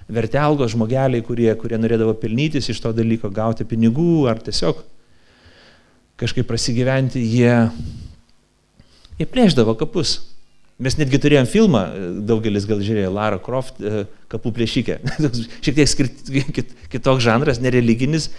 vertelgo 0.09 0.67
žmogeliai, 0.69 1.23
kurie, 1.25 1.49
kurie 1.59 1.77
norėdavo 1.79 2.15
pelnytis 2.19 2.69
iš 2.71 2.81
to 2.83 2.93
dalyko, 2.95 3.31
gauti 3.33 3.67
pinigų 3.67 4.25
ar 4.31 4.41
tiesiog 4.43 4.81
kažkaip 6.19 6.47
prasigyventi, 6.49 7.21
jie, 7.23 7.53
jie 9.19 9.27
plėždavo 9.29 9.77
kapus. 9.79 10.17
Mes 10.79 10.95
netgi 10.95 11.19
turėjom 11.19 11.47
filmą, 11.51 11.81
daugelis 12.27 12.63
gal 12.67 12.79
žiūrėjo, 12.83 13.11
Lara 13.11 13.39
Croft, 13.43 13.81
e, 13.83 14.05
kapų 14.31 14.53
plėšikė. 14.55 14.99
Šiek 15.65 15.75
tiek 15.75 15.89
skirt, 15.91 16.31
kit, 16.55 16.71
kitoks 16.91 17.25
žanras, 17.25 17.59
nereliginis, 17.63 18.29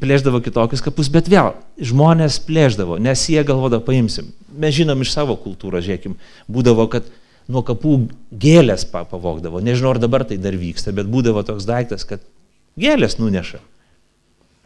plėždavo 0.00 0.40
kitokius 0.44 0.82
kapus, 0.84 1.10
bet 1.12 1.28
vėl 1.32 1.54
žmonės 1.78 2.40
plėždavo, 2.46 2.98
nes 3.02 3.22
jie 3.30 3.44
galvodavo, 3.46 3.84
paimsim. 3.86 4.32
Mes 4.56 4.74
žinom 4.76 5.04
iš 5.04 5.12
savo 5.12 5.36
kultūros, 5.40 5.84
žiūrėkim, 5.86 6.16
būdavo, 6.50 6.88
kad 6.92 7.08
nuo 7.52 7.62
kapų 7.66 7.98
gėlės 8.32 8.86
pavogdavo. 8.90 9.62
Nežinau, 9.62 9.94
ar 9.94 10.02
dabar 10.02 10.26
tai 10.26 10.38
dar 10.42 10.56
vyksta, 10.58 10.94
bet 10.96 11.08
būdavo 11.10 11.44
toks 11.46 11.68
daiktas, 11.68 12.06
kad 12.08 12.24
gėlės 12.80 13.18
nuneša. 13.20 13.62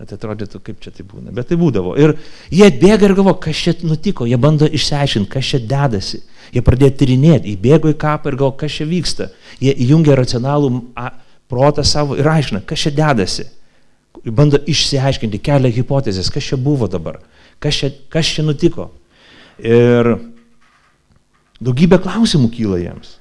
Tai 0.01 0.17
atrodytų, 0.17 0.63
kaip 0.65 0.79
čia 0.81 0.95
tai 0.97 1.05
būna. 1.05 1.29
Bet 1.37 1.51
tai 1.51 1.59
būdavo. 1.61 1.93
Ir 2.01 2.15
jie 2.49 2.71
bėga 2.73 3.05
ir 3.05 3.13
galvo, 3.19 3.35
kas 3.37 3.59
čia 3.61 3.75
nutiko. 3.85 4.25
Jie 4.25 4.39
bando 4.41 4.65
išsiaiškinti, 4.65 5.29
kas 5.29 5.51
čia 5.51 5.61
dedasi. 5.61 6.23
Jie 6.55 6.63
pradėjo 6.65 6.95
tyrinėti, 7.03 7.53
įbėgo 7.53 7.93
į 7.93 7.99
kapą 8.01 8.33
ir 8.33 8.39
galvo, 8.41 8.55
kas 8.63 8.79
čia 8.79 8.87
vyksta. 8.89 9.29
Jie 9.61 9.75
įjungia 9.85 10.17
racionalų 10.17 10.71
protą 11.53 11.85
savo 11.85 12.17
ir 12.17 12.31
aiškina, 12.33 12.63
kas 12.65 12.87
čia 12.87 12.95
dedasi. 12.97 13.45
Bando 14.25 14.59
išsiaiškinti, 14.69 15.41
kelia 15.41 15.73
hipotezės, 15.73 16.29
kas 16.33 16.51
čia 16.51 16.59
buvo 16.61 16.89
dabar, 16.93 17.23
kas 17.63 17.79
čia, 17.81 17.89
kas 18.13 18.29
čia 18.29 18.45
nutiko. 18.45 18.91
Ir 19.65 20.13
daugybė 21.61 22.01
klausimų 22.05 22.51
kyla 22.53 22.81
jiems. 22.83 23.15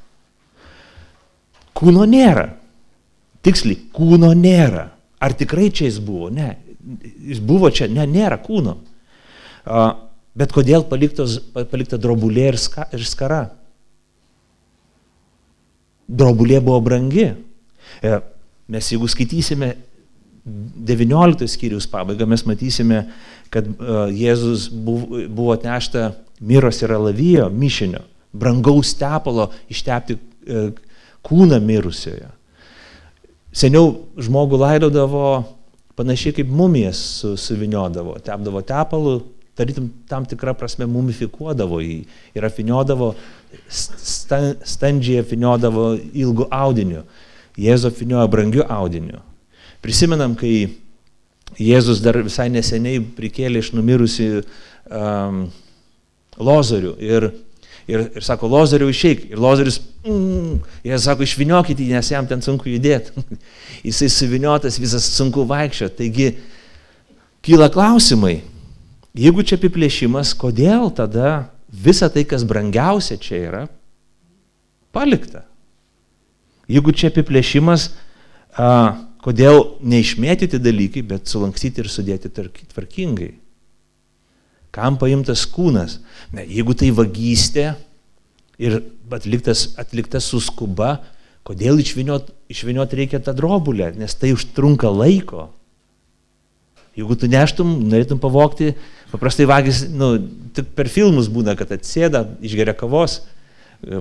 Kūno 1.79 2.03
nėra. 2.09 2.49
Tiksliai, 3.45 3.79
kūno 3.95 4.33
nėra. 4.35 4.89
Ar 5.23 5.35
tikrai 5.35 5.69
čia 5.71 5.87
jis 5.87 6.01
buvo? 6.03 6.27
Ne. 6.31 6.57
Jis 6.99 7.39
buvo 7.43 7.71
čia, 7.71 7.87
ne, 7.91 8.03
nėra 8.07 8.39
kūno. 8.43 8.75
Bet 10.35 10.53
kodėl 10.55 10.83
paliktos, 10.87 11.39
palikta 11.53 11.99
drobulė 11.99 12.49
ir, 12.53 12.59
ska, 12.59 12.87
ir 12.95 13.03
skara? 13.07 13.45
Drobulė 16.09 16.59
buvo 16.63 16.79
brangi. 16.83 17.29
E, 18.03 18.19
mes 18.71 18.91
jeigu 18.91 19.07
skaitysime 19.11 19.73
19 20.89 21.47
skyrius 21.49 21.87
pabaigą, 21.89 22.27
mes 22.29 22.45
matysime, 22.47 23.03
kad 23.53 23.67
Jėzus 24.15 24.67
buvo, 24.71 25.51
atnešta 25.55 26.11
miros 26.39 26.81
ir 26.83 26.93
alavijo 26.95 27.49
mišinio, 27.49 28.03
brangaus 28.31 28.93
tepalo 28.97 29.49
ištepti 29.71 30.15
e, 30.15 30.67
kūną 31.25 31.59
mirusiojo. 31.63 32.29
Seniau 33.49 33.95
žmogų 34.21 34.59
laidodavo 34.61 35.23
panašiai 35.97 36.35
kaip 36.37 36.51
mumijas 36.53 36.99
su, 37.19 37.33
suviniodavo, 37.37 38.19
tepdavo 38.23 38.61
tepalų, 38.63 39.15
tarytum 39.59 39.89
tam 40.07 40.27
tikrą 40.29 40.53
prasme 40.55 40.87
mumifikuodavo 40.87 41.81
jį 41.83 41.97
ir 42.37 42.45
afiniodavo, 42.47 43.13
standžiai 43.69 45.23
afiniodavo 45.23 45.91
ilgu 45.97 46.47
audiniu. 46.53 47.03
Jėzus 47.59 47.91
afiniojo 47.91 48.29
brangiu 48.31 48.63
audiniu. 48.71 49.19
Prisimenam, 49.83 50.35
kai 50.39 50.69
Jėzus 51.59 52.01
dar 52.03 52.19
visai 52.21 52.47
neseniai 52.53 53.01
prikėlė 53.17 53.63
iš 53.63 53.71
numirusi 53.73 54.27
um, 54.39 55.47
Lozorių 56.39 56.93
ir 57.03 57.31
ir, 57.89 58.05
ir 58.15 58.25
sako, 58.25 58.47
Lozoriu 58.47 58.89
išeik. 58.89 59.25
Ir 59.33 59.41
Lozorius, 59.41 59.79
mm, 60.05 60.59
jie 60.85 60.99
sako, 61.01 61.25
išviniokite 61.25 61.83
jį, 61.83 61.97
nes 61.97 62.11
jam 62.11 62.27
ten 62.29 62.43
sunku 62.45 62.69
judėti. 62.69 63.23
Jisai 63.87 64.09
suviniotas, 64.13 64.79
visas 64.81 65.07
sunku 65.15 65.45
vaikščio. 65.49 65.89
Taigi, 65.97 66.31
kyla 67.45 67.69
klausimai. 67.73 68.39
Jeigu 69.17 69.43
čia 69.43 69.57
apiplėšimas, 69.57 70.35
kodėl 70.37 70.91
tada 70.95 71.49
visa 71.69 72.09
tai, 72.13 72.25
kas 72.29 72.45
brangiausia 72.47 73.17
čia 73.21 73.41
yra, 73.41 73.63
palikta? 74.95 75.43
Jeigu 76.69 76.93
čia 76.93 77.09
apiplėšimas, 77.09 77.89
a, 78.53 78.69
kodėl 79.23 79.61
neišmėtyti 79.81 80.59
dalykai, 80.61 81.03
bet 81.05 81.29
sulankstyti 81.31 81.83
ir 81.83 81.91
sudėti 81.91 82.31
tvarkingai? 82.31 83.33
Kam 84.75 84.99
paimtas 85.01 85.45
kūnas? 85.49 85.97
Ne, 86.35 86.45
jeigu 86.45 86.75
tai 86.77 86.91
vagystė 86.93 87.71
ir 88.61 88.81
atliktas, 89.15 89.71
atliktas 89.81 90.27
suskuba, 90.29 90.99
kodėl 91.47 91.81
išviniot, 91.81 92.29
išviniot 92.51 92.93
reikia 92.93 93.21
tą 93.23 93.33
drobulę, 93.33 93.89
nes 93.97 94.13
tai 94.19 94.35
užtrunka 94.35 94.91
laiko. 94.93 95.47
Jeigu 96.97 97.15
tu 97.17 97.29
neštum, 97.31 97.71
norėtum 97.89 98.19
pavokti, 98.21 98.73
paprastai 99.13 99.47
vagis, 99.49 99.85
nu, 99.89 100.17
tik 100.53 100.73
per 100.77 100.89
filmus 100.91 101.29
būna, 101.31 101.55
kad 101.57 101.71
atsėda, 101.73 102.25
išgeria 102.45 102.75
kavos, 102.77 103.21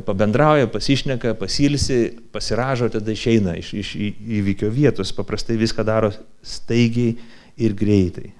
pabendrauja, 0.07 0.71
pasišneka, 0.73 1.37
pasilsi, 1.39 2.01
pasiražo, 2.35 2.89
tada 2.93 3.15
išeina 3.15 3.55
iš, 3.61 3.75
iš 3.79 3.95
įvykio 4.41 4.73
vietos. 4.75 5.15
Paprastai 5.15 5.59
viską 5.61 5.87
daro 5.87 6.11
staigiai 6.43 7.15
ir 7.59 7.79
greitai 7.79 8.33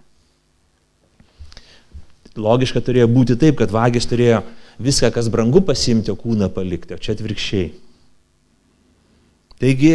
logiška 2.39 2.83
turėjo 2.85 3.09
būti 3.11 3.37
taip, 3.39 3.59
kad 3.59 3.73
vagis 3.75 4.07
turėjo 4.09 4.43
viską, 4.83 5.11
kas 5.15 5.29
brangu 5.33 5.63
pasimti, 5.67 6.13
o 6.13 6.19
kūną 6.19 6.51
palikti, 6.55 6.95
o 6.95 7.03
čia 7.03 7.15
atvirkščiai. 7.17 7.73
Taigi, 9.59 9.95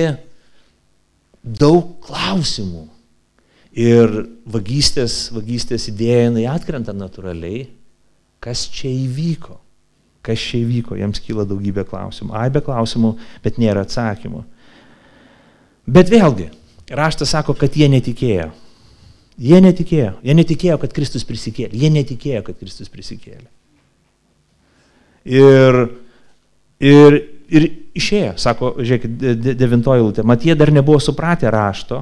daug 1.43 1.95
klausimų. 2.03 2.89
Ir 3.73 4.11
vagystės, 4.53 5.31
vagystės 5.33 5.87
idėja 5.89 6.27
jinai 6.27 6.45
atkrenta 6.51 6.93
natūraliai. 6.93 7.65
Kas 8.43 8.67
čia 8.69 8.91
įvyko? 8.91 9.57
Kas 10.23 10.39
čia 10.39 10.61
įvyko? 10.63 10.95
Jiems 10.95 11.19
kyla 11.23 11.43
daugybė 11.47 11.83
klausimų. 11.89 12.33
Ai 12.39 12.49
be 12.53 12.61
klausimų, 12.63 13.15
bet 13.43 13.59
nėra 13.59 13.83
atsakymų. 13.83 14.43
Bet 15.93 16.11
vėlgi, 16.11 16.47
raštas 16.95 17.33
sako, 17.35 17.57
kad 17.59 17.75
jie 17.75 17.89
netikėjo. 17.91 18.47
Jie 19.43 19.59
netikėjo. 19.65 20.13
Jie 20.23 20.35
netikėjo, 20.37 20.77
kad 20.79 20.93
Kristus 20.95 21.25
prisikėlė. 21.27 21.75
Jie 21.75 21.91
netikėjo, 21.91 22.43
kad 22.47 22.59
Kristus 22.61 22.91
prisikėlė. 22.93 23.49
Ir, 25.23 25.79
ir, 26.83 27.19
ir 27.51 27.67
išėjo, 27.95 28.33
sako, 28.41 28.73
žiūrėkit, 28.83 29.55
devintoji 29.59 30.03
lūtė, 30.03 30.25
mat 30.27 30.43
jie 30.43 30.55
dar 30.59 30.71
nebuvo 30.75 30.99
supratę 31.03 31.51
rašto, 31.53 32.01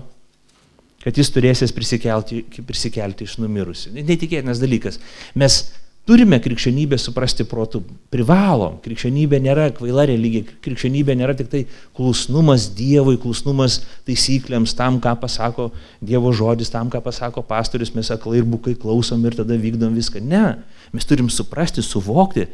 kad 1.02 1.18
jis 1.18 1.30
turėsės 1.34 1.74
prisikelti, 1.74 2.42
prisikelti 2.66 3.26
iš 3.26 3.38
numirusių. 3.42 3.94
Netikėtinas 4.02 4.62
dalykas. 4.62 5.00
Mes 5.38 5.64
Turime 6.12 6.42
krikščionybę 6.44 6.98
suprasti 7.00 7.46
protų, 7.48 7.80
privalom. 8.12 8.74
Krikščionybė 8.84 9.38
nėra 9.46 9.70
kvaila 9.72 10.04
religija, 10.10 10.44
krikščionybė 10.66 11.16
nėra 11.16 11.38
tik 11.40 11.48
tai 11.48 11.62
klusnumas 11.96 12.66
Dievui, 12.76 13.14
klusnumas 13.22 13.78
taisyklėms, 14.10 14.74
tam, 14.76 14.98
ką 15.00 15.14
pasako 15.22 15.70
Dievo 16.04 16.34
žodis, 16.36 16.74
tam, 16.74 16.92
ką 16.92 17.00
pasako 17.06 17.46
pastorius, 17.48 17.94
mes 17.96 18.12
aklai 18.12 18.42
ir 18.42 18.50
bukai 18.58 18.76
klausom 18.76 19.24
ir 19.24 19.40
tada 19.40 19.56
vykdom 19.56 19.96
viską. 19.96 20.20
Ne, 20.20 20.44
mes 20.92 21.08
turim 21.08 21.32
suprasti, 21.32 21.80
suvokti, 21.80 22.50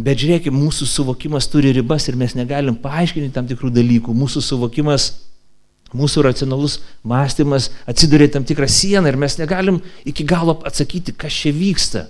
bet 0.00 0.24
žiūrėkime, 0.24 0.56
mūsų 0.56 0.88
suvokimas 0.94 1.52
turi 1.52 1.76
ribas 1.76 2.08
ir 2.08 2.16
mes 2.16 2.32
negalim 2.40 2.80
paaiškinti 2.80 3.34
tam 3.36 3.52
tikrų 3.52 3.76
dalykų. 3.76 4.16
Mūsų 4.24 4.46
suvokimas 4.54 5.12
Mūsų 5.96 6.24
racionalus 6.26 6.80
mąstymas 7.06 7.68
atsiduria 7.86 8.26
tam 8.34 8.42
tikrą 8.44 8.66
sieną 8.66 9.06
ir 9.06 9.16
mes 9.16 9.36
negalim 9.38 9.78
iki 10.02 10.24
galo 10.26 10.56
atsakyti, 10.66 11.14
kas 11.14 11.32
čia 11.44 11.52
vyksta. 11.54 12.08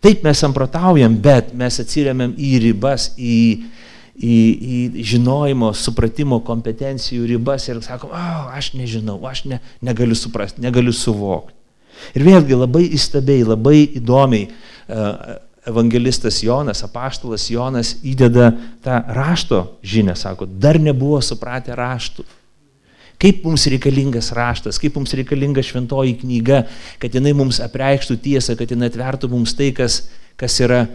Taip 0.00 0.24
mes 0.24 0.40
samprotaujam, 0.40 1.16
bet 1.20 1.52
mes 1.56 1.76
atsiriamėm 1.82 2.32
į 2.40 2.54
ribas, 2.64 3.10
į, 3.20 3.36
į, 4.16 4.36
į 4.72 5.04
žinojimo, 5.12 5.74
supratimo, 5.76 6.40
kompetencijų 6.46 7.28
ribas 7.34 7.68
ir 7.68 7.82
sakom, 7.84 8.14
oh, 8.16 8.48
aš 8.56 8.72
nežinau, 8.78 9.18
aš 9.28 9.44
ne, 9.52 9.60
negaliu 9.84 10.16
suprasti, 10.16 10.64
negaliu 10.64 10.94
suvokti. 10.96 11.56
Ir 12.16 12.24
vėlgi 12.24 12.56
labai 12.56 12.86
įstabiai, 12.96 13.44
labai 13.44 13.76
įdomiai 14.00 14.48
uh, 14.48 15.36
evangelistas 15.68 16.40
Jonas, 16.42 16.80
apaštalas 16.86 17.50
Jonas 17.52 17.94
įdeda 18.00 18.50
tą 18.84 19.02
rašto 19.12 19.62
žinę, 19.84 20.16
sako, 20.16 20.48
dar 20.48 20.80
nebuvo 20.80 21.20
supratę 21.20 21.76
raštų. 21.76 22.24
Kaip 23.20 23.44
mums 23.44 23.66
reikalingas 23.68 24.30
raštas, 24.32 24.78
kaip 24.80 24.94
mums 24.96 25.12
reikalinga 25.12 25.60
šventoji 25.64 26.16
knyga, 26.22 26.62
kad 27.02 27.12
jinai 27.12 27.34
mums 27.36 27.60
apreikštų 27.60 28.16
tiesą, 28.24 28.56
kad 28.56 28.72
jinai 28.72 28.88
atvertų 28.88 29.28
mums 29.28 29.52
tai, 29.58 29.74
kas, 29.76 30.06
kas, 30.40 30.56
yra, 30.64 30.86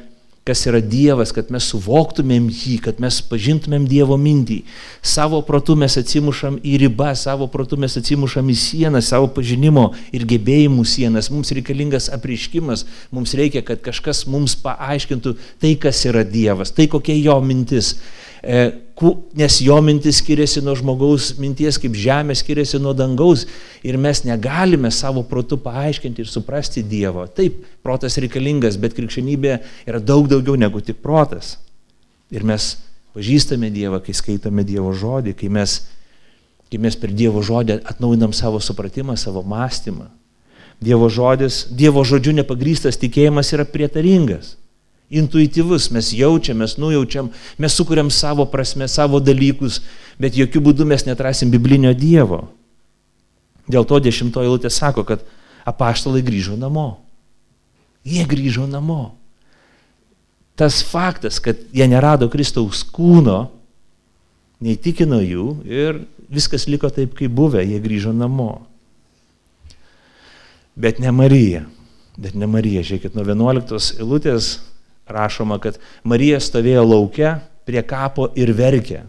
kas 0.45 0.63
yra 0.65 0.81
Dievas, 0.81 1.29
kad 1.35 1.51
mes 1.53 1.67
suvoktumėm 1.69 2.47
jį, 2.49 2.79
kad 2.87 3.03
mes 3.03 3.19
pažintumėm 3.29 3.85
Dievo 3.85 4.17
mintį. 4.17 4.63
Savo 5.05 5.43
protu 5.45 5.77
mes 5.77 5.99
atsimušam 6.01 6.57
į 6.65 6.79
ribą, 6.87 7.11
savo 7.13 7.45
protu 7.53 7.77
mes 7.77 7.93
atsimušam 8.01 8.49
į 8.49 8.57
sieną, 8.63 9.05
savo 9.05 9.29
pažinimo 9.37 9.91
ir 10.09 10.25
gebėjimų 10.25 10.89
sienas. 10.89 11.29
Mums 11.29 11.53
reikalingas 11.53 12.09
apriškimas, 12.17 12.87
mums 13.13 13.37
reikia, 13.37 13.61
kad 13.69 13.85
kažkas 13.85 14.25
mums 14.25 14.57
paaiškintų 14.65 15.37
tai, 15.61 15.77
kas 15.77 16.01
yra 16.09 16.25
Dievas, 16.25 16.73
tai 16.73 16.89
kokia 16.89 17.21
jo 17.21 17.37
mintis. 17.45 17.99
E, 18.45 18.71
nes 19.33 19.57
jo 19.61 19.75
mintis 19.81 20.19
skiriasi 20.21 20.61
nuo 20.61 20.75
žmogaus 20.77 21.31
minties, 21.41 21.79
kaip 21.81 21.95
žemė 21.97 22.35
skiriasi 22.37 22.77
nuo 22.77 22.91
dangaus 22.93 23.47
ir 23.81 23.97
mes 23.97 24.21
negalime 24.21 24.91
savo 24.93 25.23
protu 25.25 25.57
paaiškinti 25.57 26.21
ir 26.21 26.29
suprasti 26.29 26.83
Dievo. 26.85 27.25
Taip, 27.25 27.63
protas 27.81 28.19
reikalingas, 28.21 28.77
bet 28.77 28.93
krikščionybė 28.93 29.55
yra 29.89 29.97
daug 29.97 30.29
daugiau 30.29 30.53
negu 30.61 30.83
tik 30.85 31.01
protas. 31.01 31.55
Ir 32.29 32.45
mes 32.45 32.75
pažįstame 33.17 33.71
Dievą, 33.73 33.97
kai 34.05 34.13
skaitome 34.13 34.63
Dievo 34.67 34.93
žodį, 34.93 35.33
kai 35.39 35.49
mes, 35.49 35.79
kai 36.69 36.77
mes 36.85 36.99
per 37.01 37.15
Dievo 37.17 37.41
žodį 37.41 37.79
atnaujinam 37.81 38.35
savo 38.37 38.61
supratimą, 38.61 39.17
savo 39.17 39.41
mąstymą. 39.41 40.05
Dievo 40.85 41.09
žodis, 41.09 41.63
Dievo 41.73 42.05
žodžiu 42.05 42.35
nepagrystas 42.37 43.01
tikėjimas 43.01 43.49
yra 43.57 43.65
prietaringas 43.65 44.53
intuityvus, 45.09 45.89
mes 45.93 46.11
jaučiam, 46.13 46.57
mes 46.57 46.77
nujaučiam, 46.77 47.29
mes 47.57 47.73
sukuriam 47.73 48.09
savo 48.09 48.45
prasme, 48.49 48.87
savo 48.87 49.19
dalykus, 49.21 49.81
bet 50.19 50.37
jokių 50.37 50.63
būdų 50.69 50.87
mes 50.89 51.05
netrasim 51.05 51.51
biblinio 51.53 51.93
Dievo. 51.93 52.47
Dėl 53.69 53.85
to 53.85 53.99
dešimtoji 54.01 54.49
eilutė 54.49 54.69
sako, 54.69 55.05
kad 55.05 55.25
apaštalai 55.65 56.21
grįžo 56.25 56.57
namo. 56.57 57.01
Jie 58.05 58.25
grįžo 58.29 58.67
namo. 58.69 59.15
Tas 60.55 60.83
faktas, 60.85 61.41
kad 61.41 61.57
jie 61.73 61.87
nerado 61.89 62.29
Kristaus 62.31 62.83
kūno, 62.85 63.49
neįtikino 64.63 65.19
jų 65.19 65.47
ir 65.67 66.05
viskas 66.31 66.69
liko 66.69 66.89
taip, 66.93 67.15
kaip 67.17 67.33
buvę, 67.33 67.65
jie 67.65 67.81
grįžo 67.81 68.13
namo. 68.15 68.65
Bet 70.75 70.99
ne 70.99 71.11
Marija. 71.11 71.65
Bet 72.15 72.37
ne 72.37 72.47
Marija. 72.47 72.83
Žiūrėkit, 72.85 73.15
nuo 73.17 73.25
11 73.27 73.99
eilutės 73.99 74.55
rašoma, 75.09 75.59
kad 75.63 75.79
Marija 76.03 76.39
stovėjo 76.41 76.85
laukia 76.85 77.37
prie 77.65 77.81
kapo 77.85 78.29
ir 78.37 78.53
verkė. 78.55 79.03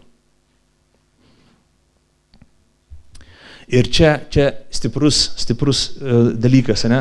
Ir 3.67 3.89
čia, 3.91 4.17
čia 4.31 4.51
stiprus, 4.71 5.23
stiprus 5.43 5.87
uh, 5.99 6.29
dalykas, 6.39 6.87
ne? 6.91 7.01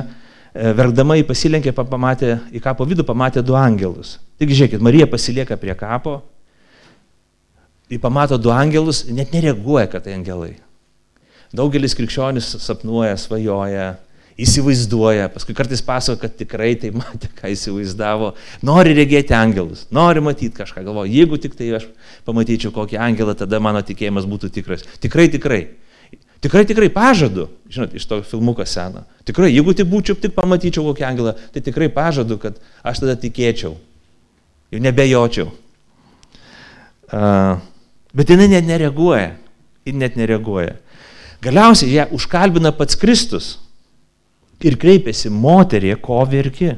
E, 0.55 0.71
verkdama 0.71 1.17
į 1.19 1.25
pasilenkė, 1.27 1.73
pamatė, 1.75 2.37
į 2.55 2.61
kapo 2.63 2.85
vidų 2.87 3.03
pamatė 3.03 3.41
du 3.43 3.57
angelus. 3.59 4.15
Taigi 4.39 4.55
žiūrėkit, 4.55 4.83
Marija 4.83 5.07
pasilieka 5.11 5.57
prie 5.59 5.73
kapo, 5.75 6.21
į 7.91 7.99
pamato 7.99 8.39
du 8.39 8.53
angelus, 8.55 9.03
net 9.11 9.35
nereaguoja, 9.35 9.89
kad 9.91 10.05
tai 10.05 10.15
angelai. 10.15 10.53
Daugelis 11.55 11.95
krikščionis 11.95 12.53
sapnuoja, 12.63 13.17
svajoja, 13.19 13.89
įsivaizduoja, 14.41 15.29
paskui 15.31 15.55
kartais 15.55 15.81
pasako, 15.85 16.19
kad 16.25 16.33
tikrai 16.35 16.73
tai 16.79 16.91
matė, 16.95 17.29
ką 17.37 17.53
įsivaizdavo, 17.53 18.33
nori 18.67 18.95
regėti 18.97 19.35
angelus, 19.37 19.85
nori 19.95 20.23
matyti 20.23 20.51
kažką, 20.57 20.83
galvoja, 20.83 21.11
jeigu 21.11 21.39
tik 21.39 21.55
tai 21.55 21.71
aš 21.77 21.87
pamatyčiau 22.27 22.73
kokį 22.75 22.99
angelą, 22.99 23.35
tada 23.39 23.61
mano 23.63 23.79
tikėjimas 23.85 24.27
būtų 24.27 24.51
tikras. 24.57 24.83
Tikrai, 25.03 25.29
tikrai. 25.31 25.63
Tikrai, 26.43 26.65
tikrai 26.67 26.91
pažadu, 26.93 27.47
žinot, 27.71 27.95
iš 27.95 28.05
to 28.05 28.19
filmuko 28.27 28.67
seno. 28.67 29.05
Tikrai, 29.25 29.53
jeigu 29.53 29.73
tik 29.73 29.87
būčiau, 29.89 30.19
tik 30.19 30.35
pamatyčiau 30.35 30.83
kokį 30.91 31.07
angelą, 31.07 31.37
tai 31.55 31.63
tikrai 31.63 31.87
pažadu, 31.93 32.37
kad 32.41 32.59
aš 32.85 33.05
tada 33.05 33.15
tikėčiau. 33.17 33.77
Jau 34.75 34.81
nebejočiau. 34.83 35.47
Uh, 37.05 37.63
bet 38.13 38.29
jinai 38.29 38.51
net 38.51 38.67
nereaguoja. 38.67 39.31
Ji 39.87 39.95
net 39.95 40.19
nereaguoja. 40.19 40.75
Galiausiai 41.45 41.93
ją 41.93 42.09
užkalbina 42.17 42.73
pats 42.75 42.97
Kristus 42.99 43.55
ir 44.63 44.77
kreipiasi 44.79 45.31
moterie, 45.33 45.95
ko 45.99 46.21
verki. 46.29 46.71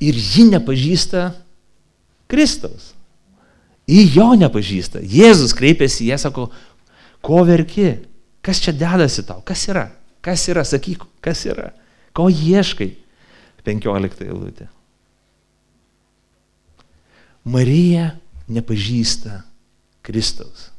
Ir 0.00 0.16
ji 0.16 0.46
nepažįsta 0.48 1.30
Kristaus. 2.30 2.92
Į 3.90 4.04
jo 4.14 4.28
nepažįsta. 4.38 5.02
Jėzus 5.02 5.52
kreipiasi, 5.56 6.06
jie 6.08 6.18
sako, 6.20 6.48
Ko 7.20 7.44
verki? 7.44 7.92
Kas 8.40 8.60
čia 8.64 8.72
dedasi 8.72 9.24
tau? 9.28 9.44
Kas 9.44 9.66
yra? 9.68 9.90
Kas 10.24 10.46
yra? 10.48 10.64
Sakyk, 10.64 11.04
kas 11.24 11.44
yra? 11.48 11.70
Ko 12.16 12.28
ieškai? 12.32 12.94
15 13.66 14.24
eilutė. 14.24 14.70
Marija 17.44 18.14
nepažįsta 18.48 19.42
Kristaus. 20.04 20.70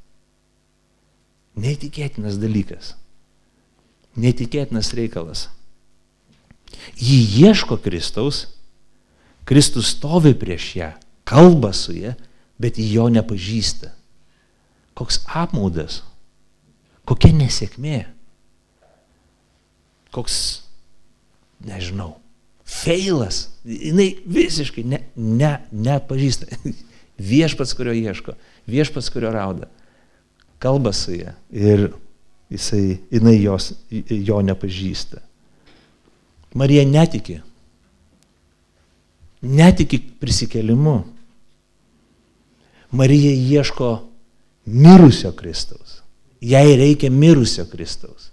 Neįtikėtinas 1.61 2.39
dalykas. 2.41 2.95
Neįtikėtinas 4.19 4.91
reikalas. 4.97 5.47
Ji 6.99 7.21
ieško 7.45 7.77
Kristaus, 7.83 8.45
Kristus 9.47 9.93
stovi 9.95 10.33
prieš 10.37 10.67
ją, 10.75 10.91
kalba 11.27 11.71
su 11.73 11.95
ją, 11.95 12.13
bet 12.61 12.77
ji 12.79 12.91
jo 12.93 13.07
nepažįsta. 13.11 13.91
Koks 14.97 15.21
apmaudas. 15.25 16.01
Kokia 17.07 17.31
nesėkmė? 17.33 18.03
Koks, 20.13 20.35
nežinau, 21.65 22.17
feilas. 22.67 23.47
Jis 23.65 24.19
visiškai 24.27 24.83
ne, 24.85 25.01
ne, 25.15 25.55
nepažįsta. 25.71 26.51
Viešpats, 27.31 27.73
kurio 27.77 27.93
ieško, 27.95 28.35
viešpats, 28.69 29.09
kurio 29.13 29.31
rauda. 29.33 29.69
Kalba 30.61 30.93
su 30.93 31.15
ja 31.15 31.35
ir 31.49 31.89
jisai, 32.51 32.99
jinai 33.11 33.37
jos, 33.41 33.71
jo 34.09 34.41
nepažįsta. 34.43 35.21
Marija 36.53 36.85
netiki. 36.85 37.39
Netiki 39.41 39.99
prisikelimu. 40.19 40.99
Marija 42.91 43.31
ieško 43.31 44.09
mirusio 44.65 45.31
Kristaus. 45.31 46.01
Jai 46.41 46.75
reikia 46.75 47.11
mirusio 47.11 47.65
Kristaus. 47.71 48.31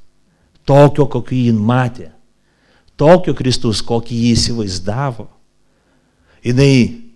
Tokio, 0.64 1.06
kokį 1.06 1.44
jį 1.46 1.52
matė. 1.54 2.10
Tokio 2.98 3.34
Kristaus, 3.38 3.80
kokį 3.86 4.16
jį 4.24 4.32
įsivaizdavo. 4.34 5.28
Jis 6.44 7.07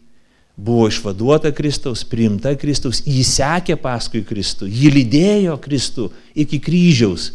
buvo 0.56 0.88
išvaduota 0.90 1.52
Kristaus, 1.56 2.04
priimta 2.04 2.54
Kristaus, 2.58 3.02
jį 3.06 3.22
sekė 3.26 3.78
paskui 3.80 4.24
Kristų, 4.26 4.68
jį 4.68 4.92
lydėjo 4.98 5.56
Kristų 5.62 6.10
iki 6.44 6.60
kryžiaus, 6.62 7.32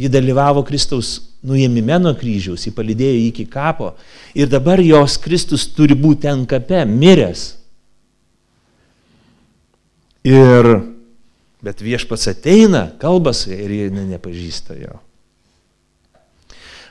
jį 0.00 0.10
dalyvavo 0.12 0.64
Kristaus 0.66 1.18
nuėmime 1.46 2.00
nuo 2.02 2.14
kryžiaus, 2.18 2.66
jį 2.66 2.74
palydėjo 2.76 3.22
iki 3.28 3.46
kapo 3.50 3.94
ir 4.34 4.50
dabar 4.50 4.82
jos 4.82 5.18
Kristus 5.22 5.68
turi 5.76 5.94
būti 5.98 6.26
ten 6.26 6.44
kape, 6.48 6.84
miręs. 6.88 7.52
Ir 10.26 10.96
Bet 11.66 11.80
viešpats 11.82 12.28
ateina, 12.30 12.92
kalba 13.00 13.32
su 13.34 13.50
ja 13.50 13.58
ir 13.58 13.72
jie 13.74 13.86
nepažįsta 13.90 14.76
jo. 14.78 15.00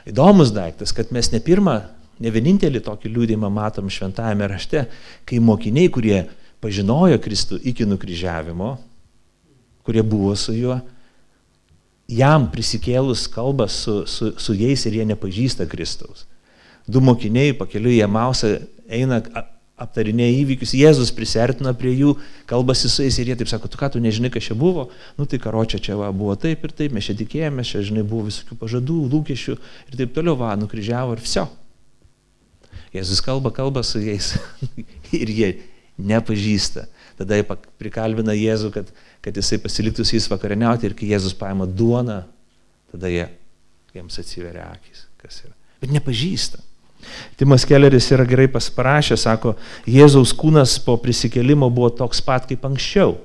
Įdomus 0.06 0.52
daiktas, 0.54 0.92
kad 0.94 1.08
mes 1.14 1.30
ne 1.32 1.40
pirmą, 1.42 1.78
ne 2.22 2.32
vienintelį 2.32 2.82
tokį 2.86 3.12
liūdimą 3.12 3.50
matom 3.52 3.90
šventajame 3.92 4.48
rašte, 4.50 4.86
kai 5.28 5.40
mokiniai, 5.42 5.90
kurie 5.92 6.24
pažinojo 6.64 7.18
Kristų 7.22 7.60
iki 7.70 7.86
nukryžiavimo, 7.88 8.76
kurie 9.86 10.02
buvo 10.02 10.34
su 10.38 10.54
juo, 10.56 10.78
jam 12.08 12.46
prisikėlus 12.50 13.26
kalba 13.32 13.68
su, 13.70 14.04
su, 14.06 14.32
su 14.38 14.54
jais 14.56 14.86
ir 14.86 15.00
jie 15.00 15.10
nepažįsta 15.12 15.66
Kristaus. 15.70 16.24
Du 16.86 17.02
mokiniai 17.02 17.54
pakeliu 17.58 17.90
į 17.90 18.04
Emausą 18.06 18.56
eina 18.86 19.20
aptarinėja 19.76 20.38
įvykius, 20.40 20.72
Jėzus 20.78 21.10
prisertina 21.12 21.74
prie 21.76 21.92
jų, 21.92 22.14
kalbasi 22.48 22.88
su 22.88 23.04
jais 23.04 23.18
ir 23.20 23.32
jie 23.32 23.36
taip 23.42 23.50
sako, 23.50 23.68
tu 23.68 23.80
ką, 23.80 23.90
tu 23.92 24.00
nežinai, 24.00 24.30
kas 24.32 24.46
čia 24.48 24.56
buvo, 24.56 24.86
nu 25.18 25.26
tai 25.28 25.40
karočia 25.42 25.82
čia 25.82 25.98
va, 26.00 26.08
buvo 26.16 26.32
taip 26.40 26.64
ir 26.64 26.72
taip, 26.72 26.94
mes 26.96 27.04
čia 27.04 27.18
tikėjomės, 27.18 27.74
čia, 27.74 27.84
žinai, 27.90 28.06
buvo 28.06 28.30
visokių 28.30 28.56
pažadų, 28.62 29.02
lūkesčių 29.12 29.58
ir 29.58 29.98
taip 30.00 30.14
toliau, 30.16 30.38
va, 30.40 30.54
nukryžiavo 30.56 31.18
ir 31.18 31.24
viso. 31.26 31.44
Jėzus 32.96 33.22
kalba, 33.24 33.52
kalba 33.54 33.82
su 33.86 34.00
jais 34.02 34.34
ir 35.22 35.32
jie 35.32 35.50
nepažįsta. 35.96 36.86
Tada 37.16 37.38
jie 37.38 37.46
prikalbina 37.80 38.34
Jėzų, 38.36 38.70
kad, 38.74 38.90
kad 39.24 39.36
jisai 39.36 39.58
pasiliktų 39.62 40.04
su 40.04 40.16
jais 40.18 40.28
vakarieniauti 40.28 40.88
ir 40.88 40.96
kai 40.96 41.08
Jėzus 41.14 41.36
paima 41.36 41.64
duoną, 41.68 42.22
tada 42.92 43.12
jie, 43.12 43.28
jiems 43.96 44.20
atsiveria 44.20 44.68
akis, 44.74 45.06
kas 45.22 45.44
yra. 45.46 45.54
Bet 45.80 45.92
nepažįsta. 45.94 46.60
Timas 47.36 47.64
Kelleris 47.68 48.08
yra 48.12 48.26
gerai 48.28 48.48
pasprašęs, 48.50 49.24
sako, 49.26 49.54
Jėzaus 49.88 50.32
kūnas 50.36 50.76
po 50.82 50.96
prisikelimo 51.00 51.68
buvo 51.72 51.90
toks 51.94 52.22
pat 52.24 52.48
kaip 52.48 52.64
anksčiau, 52.66 53.16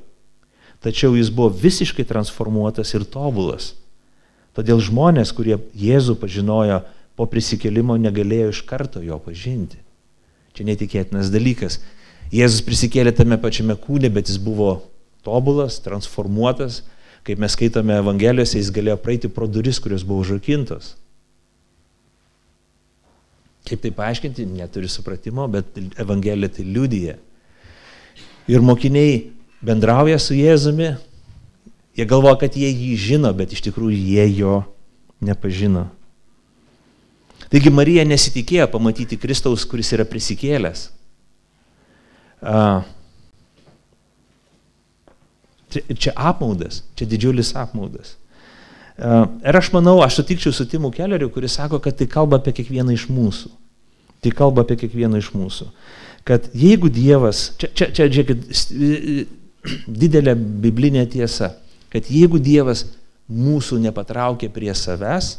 tačiau 0.83 1.15
jis 1.17 1.31
buvo 1.33 1.51
visiškai 1.61 2.05
transformuotas 2.07 2.93
ir 2.95 3.07
tobulas. 3.07 3.73
Todėl 4.55 4.81
žmonės, 4.83 5.31
kurie 5.35 5.57
Jėzų 5.77 6.17
pažinojo 6.19 6.81
po 7.19 7.27
prisikelimo, 7.29 7.97
negalėjo 7.99 8.51
iš 8.53 8.61
karto 8.67 9.01
jo 9.03 9.17
pažinti. 9.21 9.79
Čia 10.55 10.67
netikėtinas 10.67 11.31
dalykas. 11.31 11.79
Jėzus 12.31 12.63
prisikėlė 12.63 13.13
tame 13.15 13.37
pačiame 13.39 13.75
kūne, 13.79 14.11
bet 14.11 14.31
jis 14.31 14.39
buvo 14.41 14.77
tobulas, 15.25 15.79
transformuotas. 15.83 16.81
Kaip 17.27 17.41
mes 17.41 17.53
skaitome 17.53 17.93
Evangelijose, 18.01 18.57
jis 18.57 18.71
galėjo 18.73 18.97
praeiti 19.03 19.29
pro 19.29 19.47
duris, 19.47 19.79
kurios 19.83 20.05
buvo 20.07 20.23
užrakintos. 20.23 20.95
Kaip 23.67 23.83
tai 23.83 23.91
paaiškinti, 23.93 24.47
neturi 24.57 24.89
supratimo, 24.89 25.45
bet 25.51 25.77
Evangelija 26.01 26.49
tai 26.55 26.65
liudyja. 26.65 27.19
Ir 28.49 28.65
mokiniai 28.65 29.19
bendrauja 29.61 30.17
su 30.19 30.33
Jėzumi, 30.33 30.95
jie 31.95 32.07
galvoja, 32.09 32.39
kad 32.41 32.57
jie 32.57 32.71
jį 32.71 32.95
žino, 32.97 33.29
bet 33.37 33.53
iš 33.53 33.61
tikrųjų 33.67 33.99
jie 33.99 34.25
jo 34.41 34.61
nepažino. 35.21 35.91
Taigi 37.51 37.71
Marija 37.73 38.05
nesitikėjo 38.07 38.69
pamatyti 38.71 39.19
Kristaus, 39.19 39.65
kuris 39.67 39.91
yra 39.91 40.05
prisikėlęs. 40.07 40.85
Čia 45.71 46.13
apmaudas, 46.15 46.81
čia 46.95 47.07
didžiulis 47.11 47.51
apmaudas. 47.59 48.15
Ir 49.01 49.57
aš 49.57 49.71
manau, 49.73 49.97
aš 50.03 50.19
sutikčiau 50.19 50.53
su 50.55 50.67
Timu 50.69 50.91
Kelleriu, 50.95 51.31
kuris 51.33 51.57
sako, 51.57 51.79
kad 51.83 51.97
tai 51.99 52.07
kalba 52.11 52.39
apie 52.39 52.53
kiekvieną 52.55 52.95
iš 52.95 53.07
mūsų. 53.11 53.51
Tai 54.21 54.33
kalba 54.37 54.63
apie 54.65 54.77
kiekvieną 54.83 55.19
iš 55.19 55.31
mūsų. 55.35 55.67
Kad 56.27 56.51
jeigu 56.53 56.91
Dievas, 56.93 57.49
čia, 57.57 57.71
čia, 57.73 57.87
čia 57.97 58.07
žiūrėkit, 58.13 59.37
didelė 59.89 60.35
biblinė 60.37 61.07
tiesa, 61.09 61.55
kad 61.91 62.07
jeigu 62.13 62.39
Dievas 62.39 62.85
mūsų 63.31 63.79
nepatraukia 63.81 64.51
prie 64.53 64.73
savęs, 64.77 65.33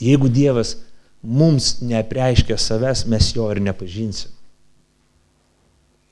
jeigu 0.00 0.28
Dievas 0.32 0.76
mums 1.22 1.80
neapreiškia 1.82 2.58
savęs, 2.60 3.06
mes 3.10 3.32
jo 3.34 3.48
ir 3.52 3.60
nepažinsim. 3.64 4.30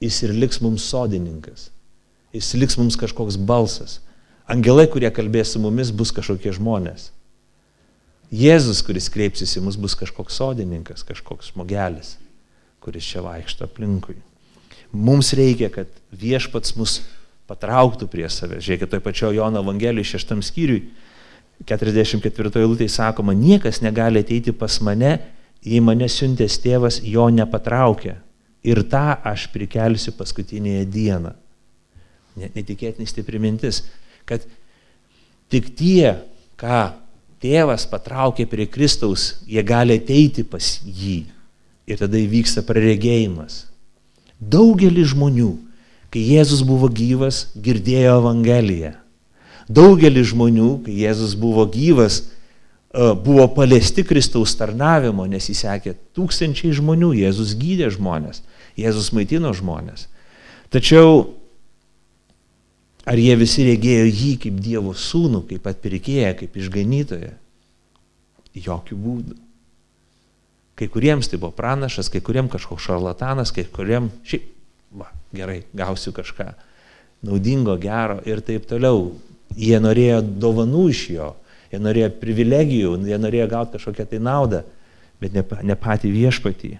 Jis 0.03 0.23
ir 0.27 0.35
liks 0.37 0.61
mums 0.61 0.85
sodininkas. 0.91 1.69
Jis 2.35 2.51
liks 2.59 2.77
mums 2.81 2.97
kažkoks 2.99 3.39
balsas. 3.39 4.01
Angelai, 4.51 4.89
kurie 4.91 5.09
kalbės 5.15 5.55
su 5.55 5.63
mumis, 5.63 5.93
bus 5.95 6.13
kažkokie 6.13 6.53
žmonės. 6.53 7.09
Jėzus, 8.35 8.83
kuris 8.85 9.07
kreipsis 9.13 9.55
į 9.57 9.63
mus, 9.65 9.79
bus 9.81 9.95
kažkoks 9.97 10.37
sodininkas, 10.41 11.05
kažkoks 11.07 11.53
žmogelis, 11.53 12.17
kuris 12.83 13.07
čia 13.07 13.23
vaikšto 13.25 13.69
aplinkui. 13.69 14.17
Mums 14.95 15.33
reikia, 15.39 15.71
kad 15.73 15.91
viešpats 16.11 16.75
mus 16.79 16.99
patrauktų 17.51 18.09
prie 18.11 18.27
savęs. 18.31 18.65
Žiūrėkit, 18.67 18.91
toj 18.91 19.03
pačio 19.05 19.31
Jono 19.35 19.63
Evangelijos 19.63 20.11
šeštam 20.15 20.43
skyriui, 20.45 20.83
44 21.63 22.61
eilutėje 22.61 22.93
sakoma, 22.97 23.35
niekas 23.37 23.81
negali 23.85 24.23
ateiti 24.25 24.53
pas 24.57 24.81
mane, 24.85 25.19
jei 25.65 25.81
mane 25.81 26.09
siuntęs 26.11 26.59
tėvas 26.65 27.01
jo 27.07 27.29
nepatraukia. 27.33 28.19
Ir 28.65 28.83
tą 28.89 29.15
aš 29.25 29.47
prikelsiu 29.53 30.15
paskutinėje 30.17 30.85
dieną. 30.91 31.35
Netikėtinai 32.41 33.07
stipri 33.07 33.39
mintis, 33.39 33.83
kad 34.27 34.43
tik 35.53 35.71
tie, 35.79 36.17
ką 36.59 36.81
tėvas 37.45 37.85
patraukė 37.87 38.49
prie 38.51 38.67
Kristaus, 38.67 39.45
jie 39.47 39.63
gali 39.63 40.01
ateiti 40.01 40.43
pas 40.49 40.79
jį. 40.83 41.23
Ir 41.85 42.01
tada 42.01 42.17
įvyksta 42.17 42.65
praregėjimas. 42.65 43.67
Daugelis 44.41 45.13
žmonių 45.13 45.53
kai 46.15 46.23
Jėzus 46.23 46.63
buvo 46.63 46.87
gyvas, 46.87 47.49
girdėjo 47.59 48.21
Evangeliją. 48.21 48.93
Daugelis 49.69 50.33
žmonių, 50.33 50.71
kai 50.85 50.97
Jėzus 51.05 51.35
buvo 51.41 51.65
gyvas, 51.71 52.21
e, 52.25 53.13
buvo 53.15 53.47
paliesti 53.57 54.05
Kristaus 54.05 54.57
tarnavimo, 54.59 55.25
nes 55.31 55.49
jis 55.49 55.65
sekė 55.65 55.95
tūkstančiai 56.17 56.75
žmonių, 56.77 57.15
Jėzus 57.23 57.55
gydė 57.61 57.89
žmonės, 57.95 58.43
Jėzus 58.77 59.13
maitino 59.17 59.55
žmonės. 59.57 60.09
Tačiau 60.75 61.31
ar 63.05 63.21
jie 63.21 63.37
visi 63.41 63.65
regėjo 63.69 64.05
jį 64.09 64.35
kaip 64.43 64.61
Dievo 64.65 64.93
sūnų, 64.97 65.45
kaip 65.49 65.67
atpirkėją, 65.71 66.35
kaip 66.41 66.61
išganytoją? 66.61 67.33
Jokių 68.55 68.97
būdų. 69.01 69.37
Kai 70.75 70.89
kuriems 70.91 71.31
tai 71.31 71.39
buvo 71.39 71.55
pranašas, 71.55 72.11
kai 72.11 72.21
kuriems 72.25 72.53
kažkoks 72.53 72.89
šarlatanas, 72.89 73.53
kai 73.55 73.65
kuriems 73.71 74.15
šiaip 74.27 74.49
va, 74.99 75.11
gerai, 75.35 75.63
gausiu 75.75 76.13
kažką 76.15 76.49
naudingo, 77.25 77.77
gero 77.81 78.19
ir 78.27 78.43
taip 78.45 78.67
toliau. 78.71 79.13
Jie 79.55 79.79
norėjo 79.83 80.21
dovanų 80.43 80.89
iš 80.91 81.03
jo, 81.15 81.29
jie 81.73 81.81
norėjo 81.83 82.11
privilegijų, 82.21 82.95
jie 83.09 83.19
norėjo 83.21 83.49
gauti 83.53 83.77
kažkokią 83.79 84.07
tai 84.11 84.21
naudą, 84.23 84.63
bet 85.23 85.37
ne, 85.37 85.45
ne 85.63 85.77
patį 85.79 86.11
viešpatį. 86.15 86.73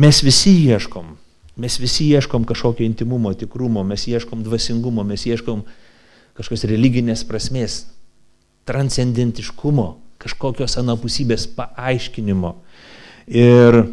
Mes 0.00 0.20
visi 0.26 0.54
ieškom, 0.72 1.12
mes 1.60 1.76
visi 1.78 2.08
ieškom 2.16 2.46
kažkokio 2.48 2.86
intimumo, 2.86 3.34
tikrumo, 3.38 3.84
mes 3.86 4.06
ieškom 4.10 4.42
dvasingumo, 4.46 5.04
mes 5.06 5.26
ieškom 5.28 5.62
kažkokios 6.34 6.66
religinės 6.70 7.26
prasmės, 7.28 7.84
transcendentiškumo, 8.66 9.90
kažkokios 10.24 10.78
anapusybės 10.80 11.46
paaiškinimo. 11.54 12.56
Ir 13.28 13.84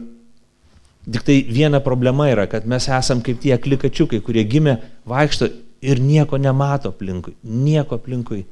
Tik 1.01 1.23
tai 1.25 1.35
viena 1.49 1.79
problema 1.81 2.27
yra, 2.29 2.45
kad 2.45 2.67
mes 2.69 2.85
esam 2.85 3.23
kaip 3.25 3.39
tie 3.41 3.55
klikačiukai, 3.57 4.19
kurie 4.21 4.43
gimė, 4.45 4.75
vaikšto 5.09 5.47
ir 5.81 6.01
nieko 6.01 6.37
nemato 6.37 6.91
aplinkui. 6.93 7.35
Nieko 7.43 7.97
aplinkui 7.97 8.45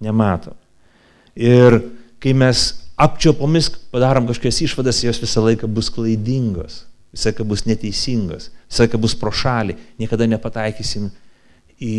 nemato. 0.00 0.54
Ir 1.36 1.78
kai 2.20 2.32
mes 2.36 2.66
apčiopomis 3.00 3.70
padarom 3.92 4.26
kažkokias 4.28 4.60
išvadas, 4.66 5.04
jos 5.04 5.20
visą 5.22 5.44
laiką 5.44 5.68
bus 5.68 5.88
klaidingos, 5.92 6.84
visą 7.14 7.30
laiką 7.30 7.46
bus 7.48 7.64
neteisingos, 7.68 8.50
visą 8.68 8.84
laiką 8.84 9.00
bus 9.00 9.16
pro 9.16 9.32
šalį, 9.32 9.76
niekada 10.00 10.28
nepataikysim 10.28 11.08
į, 11.80 11.96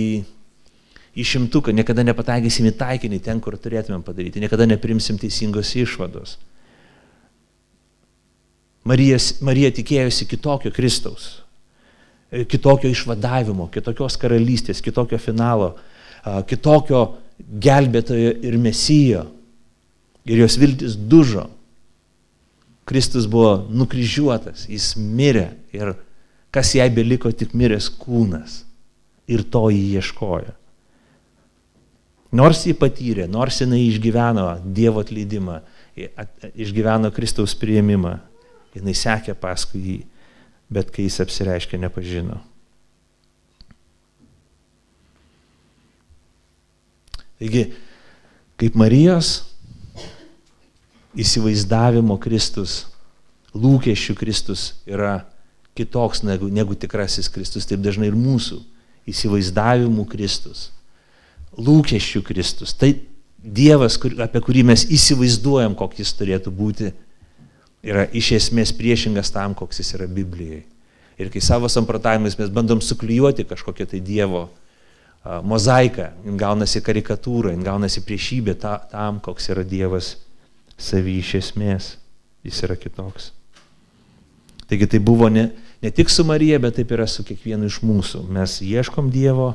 į 1.18 1.26
šimtuką, 1.34 1.74
niekada 1.74 2.06
nepataikysim 2.06 2.70
į 2.70 2.76
taikinį 2.82 3.22
ten, 3.26 3.42
kur 3.42 3.58
turėtumėm 3.58 4.06
padaryti, 4.06 4.44
niekada 4.44 4.68
neprimsim 4.70 5.18
teisingos 5.22 5.74
išvados. 5.80 6.38
Marija, 8.86 9.18
Marija 9.46 9.70
tikėjosi 9.78 10.26
kitokio 10.30 10.72
Kristaus, 10.74 11.42
kitokio 12.32 12.92
išvadavimo, 12.92 13.68
kitokios 13.72 14.16
karalystės, 14.20 14.82
kitokio 14.84 15.20
finalo, 15.20 15.74
kitokio 16.48 17.04
gelbėtojo 17.42 18.38
ir 18.46 18.58
mesijo. 18.62 19.26
Ir 20.30 20.44
jos 20.44 20.56
viltis 20.62 20.96
dužo. 20.96 21.48
Kristus 22.86 23.28
buvo 23.30 23.68
nukryžiuotas, 23.72 24.68
jis 24.70 24.94
mirė 24.98 25.52
ir 25.74 25.94
kas 26.54 26.74
jai 26.76 26.90
beliko 26.94 27.32
tik 27.32 27.56
miręs 27.58 27.90
kūnas. 28.00 28.64
Ir 29.32 29.46
to 29.48 29.70
jį 29.72 30.00
ieškojo. 30.00 30.56
Nors 32.36 32.64
jį 32.64 32.74
patyrė, 32.80 33.28
nors 33.28 33.60
jinai 33.60 33.82
išgyveno 33.90 34.46
Dievo 34.76 35.04
atleidimą, 35.04 35.60
išgyveno 36.56 37.12
Kristaus 37.16 37.56
prieimimą, 37.60 38.16
jinai 38.76 38.96
sekė 38.96 39.36
paskui 39.40 39.82
jį, 39.84 39.98
bet 40.72 40.92
kai 40.94 41.06
jis 41.08 41.20
apsireiškė, 41.24 41.80
nepažino. 41.82 42.40
Taigi, 47.42 47.72
kaip 48.62 48.78
Marijos 48.78 49.32
įsivaizdavimo 51.18 52.16
Kristus, 52.22 52.86
lūkesčių 53.58 54.16
Kristus 54.16 54.68
yra 54.88 55.26
kitoks 55.76 56.22
negu, 56.24 56.48
negu 56.54 56.78
tikrasis 56.78 57.32
Kristus, 57.34 57.66
taip 57.68 57.82
dažnai 57.84 58.12
ir 58.12 58.18
mūsų 58.18 58.62
įsivaizdavimų 59.10 60.06
Kristus, 60.12 60.70
lūkesčių 61.58 62.22
Kristus. 62.28 62.76
Tai 62.78 62.94
Dievas, 63.42 63.96
kur, 63.98 64.14
apie 64.22 64.38
kurį 64.46 64.62
mes 64.70 64.84
įsivaizduojam, 64.94 65.74
koks 65.74 66.04
jis 66.04 66.12
turėtų 66.14 66.52
būti, 66.54 66.92
yra 67.84 68.06
iš 68.14 68.32
esmės 68.38 68.74
priešingas 68.78 69.34
tam, 69.34 69.56
koks 69.58 69.82
jis 69.82 69.96
yra 69.98 70.08
Biblijoje. 70.08 70.64
Ir 71.22 71.30
kai 71.30 71.42
savo 71.44 71.70
samprotavimais 71.70 72.38
mes 72.40 72.50
bandom 72.54 72.82
suklijuoti 72.82 73.46
kažkokią 73.50 73.88
tai 73.92 74.02
Dievo 74.02 74.48
mozaiką, 75.46 76.08
jin 76.26 76.38
gaunasi 76.38 76.82
karikatūra, 76.82 77.52
jin 77.54 77.66
gaunasi 77.66 78.02
priešybė 78.06 78.56
ta, 78.58 78.78
tam, 78.90 79.20
koks 79.22 79.52
yra 79.54 79.66
Dievas 79.68 80.16
savy 80.82 81.20
iš 81.22 81.36
esmės. 81.42 81.96
Jis 82.42 82.64
yra 82.66 82.74
kitoks. 82.74 83.30
Taigi 84.66 84.88
tai 84.90 84.98
buvo 85.04 85.28
ne, 85.30 85.52
ne 85.84 85.92
tik 85.94 86.10
su 86.10 86.24
Marija, 86.26 86.58
bet 86.64 86.80
taip 86.80 86.90
yra 86.96 87.06
su 87.06 87.22
kiekvienu 87.28 87.68
iš 87.70 87.84
mūsų. 87.86 88.24
Mes 88.34 88.56
ieškom 88.66 89.12
Dievo 89.14 89.52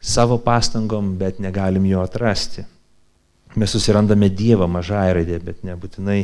savo 0.00 0.38
pastangom, 0.40 1.12
bet 1.20 1.36
negalim 1.42 1.84
jo 1.90 2.00
atrasti. 2.00 2.64
Mes 3.60 3.74
susirandame 3.76 4.30
Dievą 4.32 4.64
mažąją 4.72 5.18
raidę, 5.18 5.36
bet 5.44 5.66
nebūtinai 5.68 6.22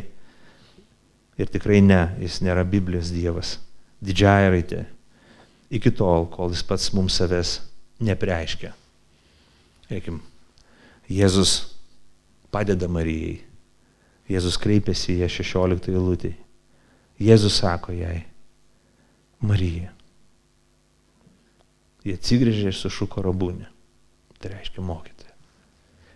Ir 1.39 1.51
tikrai 1.51 1.81
ne, 1.85 2.03
jis 2.19 2.41
nėra 2.43 2.65
Biblijos 2.67 3.13
Dievas. 3.15 3.57
Didžiąją 4.03 4.51
raitę. 4.55 4.85
Iki 5.71 5.93
tol, 5.95 6.27
kol 6.33 6.51
jis 6.55 6.65
pats 6.67 6.91
mums 6.97 7.19
savęs 7.21 7.59
nepreiškia. 8.03 8.73
Eikim, 9.93 10.21
Jėzus 11.09 11.75
padeda 12.53 12.89
Marijai. 12.91 13.39
Jėzus 14.29 14.59
kreipiasi 14.61 15.15
į 15.15 15.23
ją 15.23 15.31
16 15.39 15.95
eilutį. 15.95 16.35
Jėzus 17.19 17.57
sako 17.63 17.95
jai, 17.97 18.21
Marija. 19.41 19.89
Jie 22.05 22.15
atsigrėžė 22.19 22.69
ir 22.71 22.77
sušuko 22.77 23.25
rabūnį. 23.25 23.67
Tai 24.39 24.53
reiškia 24.53 24.85
mokytoja. 24.85 25.35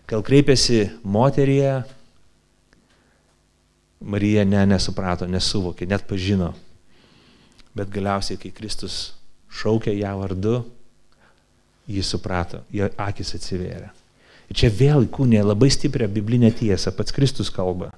Kal 0.07 0.23
kreipiasi 0.23 0.85
moteryje, 1.03 1.81
Marija 4.03 4.43
ne, 4.45 4.65
nesuprato, 4.67 5.27
nesuvokė, 5.29 5.87
net 5.87 6.05
pažino. 6.09 6.51
Bet 7.73 7.89
galiausiai, 7.93 8.37
kai 8.37 8.51
Kristus 8.53 9.13
šaukė 9.53 9.93
ją 9.95 10.13
vardu, 10.19 10.57
jis 11.89 12.09
suprato, 12.13 12.61
jo 12.73 12.89
akis 13.01 13.33
atsivėrė. 13.37 13.89
Ir 14.51 14.59
čia 14.59 14.69
vėl 14.69 15.07
kūnė 15.11 15.41
labai 15.45 15.71
stiprią 15.73 16.09
biblinę 16.11 16.51
tiesą, 16.53 16.93
pats 16.95 17.15
Kristus 17.15 17.49
kalba. 17.53 17.91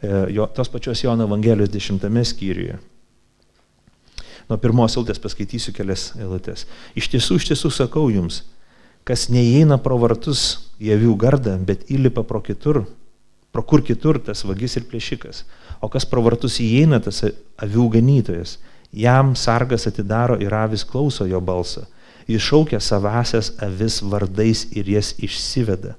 E, 0.00 0.10
jo, 0.34 0.46
tos 0.56 0.70
pačios 0.72 1.04
Jono 1.04 1.28
Evangelijos 1.28 1.72
dešimtame 1.72 2.24
skyriuje. 2.26 2.80
Nuo 4.48 4.58
pirmos 4.60 4.96
eilutės 4.96 5.20
paskaitysiu 5.22 5.72
kelias 5.76 6.10
eilutės. 6.18 6.66
Iš 6.98 7.08
tiesų, 7.14 7.38
iš 7.40 7.48
tiesų 7.52 7.70
sakau 7.72 8.08
jums, 8.12 8.42
kas 9.08 9.28
neįeina 9.32 9.78
pro 9.80 9.96
vartus 10.00 10.72
į 10.82 10.92
avių 10.98 11.14
gardą, 11.20 11.54
bet 11.64 11.86
įlipa 11.92 12.24
pro 12.28 12.42
kitur, 12.44 12.82
pro 13.54 13.62
kur 13.62 13.84
kitur 13.86 14.18
tas 14.18 14.42
vagis 14.42 14.74
ir 14.74 14.88
plėšikas. 14.90 15.44
O 15.78 15.86
kas 15.88 16.06
pro 16.10 16.24
vartus 16.26 16.58
įeina, 16.58 16.98
tas 16.98 17.22
avių 17.62 17.86
ganytojas. 17.94 18.58
Jam 18.94 19.34
sargas 19.38 19.86
atidaro 19.86 20.40
ir 20.42 20.54
avis 20.54 20.82
klauso 20.86 21.26
jo 21.30 21.38
balsą. 21.38 21.84
Jis 22.26 22.42
šaukia 22.42 22.80
savasias 22.82 23.52
avis 23.62 24.00
vardais 24.02 24.64
ir 24.74 24.90
jas 24.90 25.12
išsiveda. 25.22 25.94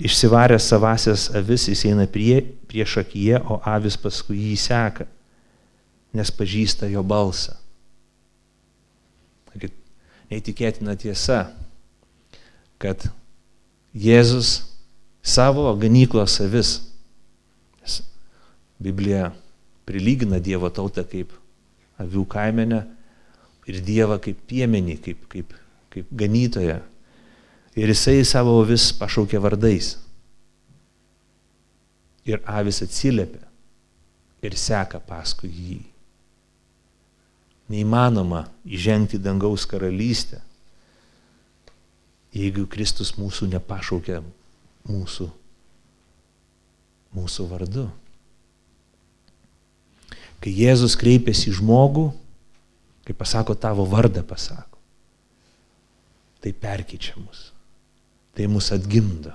Išsivaręs 0.00 0.68
savasias 0.70 1.28
avis 1.36 1.66
jis 1.68 1.84
eina 1.90 2.06
prie, 2.08 2.40
prieš 2.70 3.00
akiją, 3.02 3.42
o 3.44 3.60
avis 3.68 3.98
paskui 4.00 4.38
jį 4.38 4.56
seka, 4.60 5.04
nes 6.16 6.32
pažįsta 6.32 6.88
jo 6.88 7.04
balsą. 7.04 7.58
Neįtikėtina 10.30 10.94
tiesa, 10.94 11.48
kad 12.78 13.02
Jėzus 13.90 14.69
savo 15.22 15.68
ganyklos 15.76 16.40
avis, 16.40 16.78
Biblija 18.80 19.26
prilygina 19.84 20.38
Dievo 20.40 20.70
tautą 20.72 21.04
kaip 21.04 21.34
avių 22.00 22.24
kaimenę 22.32 22.80
ir 23.68 23.80
Dievą 23.84 24.16
kaip 24.24 24.38
piemenį, 24.48 24.96
kaip, 25.04 25.26
kaip, 25.28 25.52
kaip 25.92 26.08
ganytoją. 26.22 26.78
Ir 27.76 27.92
jisai 27.92 28.22
savo 28.24 28.56
vis 28.66 28.88
pašaukė 28.96 29.40
vardais. 29.42 29.92
Ir 32.24 32.40
avis 32.48 32.80
atsiliepia 32.84 33.44
ir 34.40 34.56
seka 34.56 35.00
paskui 35.04 35.50
jį. 35.52 35.78
Neįmanoma 37.70 38.46
įžengti 38.66 39.20
dangaus 39.22 39.66
karalystę, 39.68 40.40
jeigu 42.34 42.64
Kristus 42.70 43.12
mūsų 43.18 43.52
nepašaukia 43.52 44.22
mūsų, 44.88 45.28
mūsų 47.16 47.46
vardu. 47.50 47.88
Kai 50.40 50.52
Jėzus 50.56 50.96
kreipiasi 50.96 51.50
į 51.50 51.58
žmogų, 51.58 52.06
kai 53.04 53.16
pasako 53.16 53.56
tavo 53.58 53.84
vardą, 53.88 54.22
pasako, 54.24 54.78
tai 56.40 56.54
perkyčia 56.56 57.18
mus, 57.20 57.50
tai 58.36 58.48
mus 58.48 58.70
atgimdo, 58.72 59.34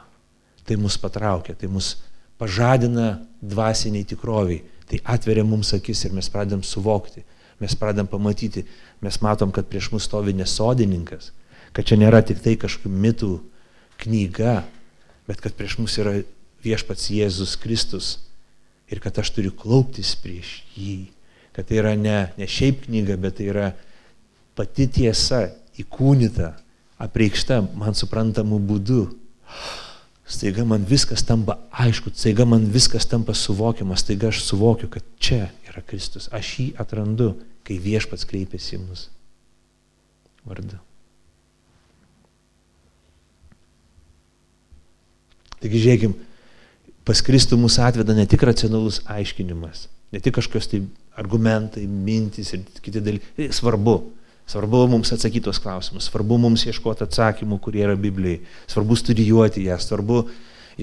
tai 0.66 0.80
mus 0.82 0.98
patraukia, 0.98 1.54
tai 1.54 1.70
mus 1.70 1.94
pažadina 2.42 3.20
dvasiniai 3.42 4.08
tikroviai, 4.08 4.64
tai 4.90 5.02
atveria 5.06 5.46
mums 5.46 5.74
akis 5.78 6.06
ir 6.08 6.14
mes 6.18 6.30
pradedam 6.30 6.64
suvokti, 6.66 7.22
mes 7.62 7.76
pradedam 7.78 8.10
pamatyti, 8.10 8.66
mes 9.02 9.20
matom, 9.22 9.54
kad 9.54 9.70
prieš 9.70 9.92
mus 9.94 10.08
stovi 10.10 10.34
nesodininkas, 10.34 11.32
kad 11.76 11.86
čia 11.86 12.00
nėra 12.02 12.24
tik 12.26 12.42
tai 12.42 12.56
kažkokių 12.60 12.92
mitų 13.06 13.32
knyga, 14.02 14.64
bet 15.30 15.42
kad 15.42 15.56
prieš 15.58 15.78
mus 15.82 15.98
yra 16.02 16.20
viešpats 16.66 17.10
Jėzus 17.14 17.56
Kristus, 17.62 18.16
ir 18.90 19.02
kad 19.02 19.18
aš 19.20 19.32
turiu 19.36 19.54
klauptis 19.56 20.14
prieš 20.22 20.60
jį. 20.78 21.08
Kad 21.56 21.70
tai 21.70 21.80
yra 21.80 21.96
ne, 21.98 22.18
ne 22.38 22.48
šiaip 22.50 22.86
knyga, 22.86 23.18
bet 23.22 23.40
tai 23.40 23.50
yra 23.50 23.72
pati 24.58 24.88
tiesa 24.92 25.48
įkūnyta, 25.80 26.52
apreikšta 27.02 27.62
man 27.76 27.98
suprantamu 27.98 28.60
būdu. 28.60 29.08
Staiga 30.26 30.66
man 30.66 30.86
viskas 30.90 31.22
tampa 31.26 31.60
aišku, 31.70 32.10
staiga 32.18 32.48
man 32.50 32.66
viskas 32.74 33.06
tampa 33.06 33.36
suvokiamas, 33.38 34.02
staiga 34.02 34.32
aš 34.32 34.42
suvokiu, 34.48 34.90
kad 34.90 35.06
čia 35.22 35.52
yra 35.68 35.84
Kristus. 35.86 36.32
Aš 36.34 36.56
jį 36.60 36.68
atrandu, 36.82 37.36
kai 37.66 37.78
viešpats 37.82 38.26
kreipiasi 38.30 38.80
į 38.80 38.82
mus 38.88 39.08
vardu. 40.46 40.80
Taigi 45.64 45.82
žiūrėkim, 45.86 46.16
pas 47.08 47.22
Kristų 47.26 47.60
mus 47.62 47.78
atveda 47.82 48.16
ne 48.18 48.26
tik 48.30 48.44
racionalus 48.48 49.02
aiškinimas, 49.12 49.88
ne 50.14 50.22
tik 50.24 50.38
kažkokios 50.40 50.70
tai 50.72 50.82
argumentai, 51.16 51.86
mintys 51.88 52.54
ir 52.56 52.66
kiti 52.84 53.04
dalykai. 53.04 53.32
Tai 53.38 53.50
svarbu. 53.56 54.00
Svarbu 54.46 54.84
mums 54.92 55.10
atsakyti 55.10 55.48
tos 55.48 55.58
klausimus, 55.58 56.06
svarbu 56.06 56.38
mums 56.38 56.68
ieškoti 56.70 57.02
atsakymų, 57.08 57.58
kurie 57.66 57.82
yra 57.82 57.96
Biblijai, 57.98 58.44
svarbu 58.70 58.94
studijuoti 59.00 59.64
ją, 59.66 59.80
svarbu 59.82 60.20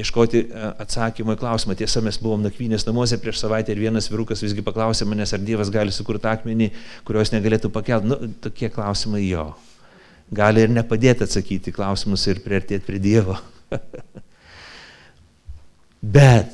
ieškoti 0.03 0.41
e, 0.43 0.71
atsakymą 0.83 1.37
į 1.37 1.41
klausimą. 1.45 1.77
Tiesa, 1.79 2.03
mes 2.03 2.19
buvom 2.19 2.43
nakvynės 2.43 2.89
namuose 2.89 3.21
prieš 3.23 3.39
savaitę 3.45 3.71
ir 3.71 3.85
vienas 3.85 4.11
vyrukas 4.11 4.43
visgi 4.43 4.65
paklausė 4.67 5.07
manęs, 5.07 5.37
ar 5.37 5.45
Dievas 5.47 5.71
gali 5.71 5.95
sukurti 5.95 6.27
akmenį, 6.33 6.73
kurios 7.07 7.31
negalėtų 7.35 7.71
pakelti. 7.71 8.11
Nu, 8.11 8.19
tokie 8.43 8.73
klausimai 8.73 9.23
jo. 9.29 9.53
Gali 10.35 10.67
ir 10.67 10.75
nepadėti 10.75 11.29
atsakyti 11.29 11.77
klausimus 11.77 12.27
ir 12.33 12.43
priartėti 12.43 12.89
prie 12.89 12.99
Dievo. 13.05 13.39
Bet, 16.03 16.51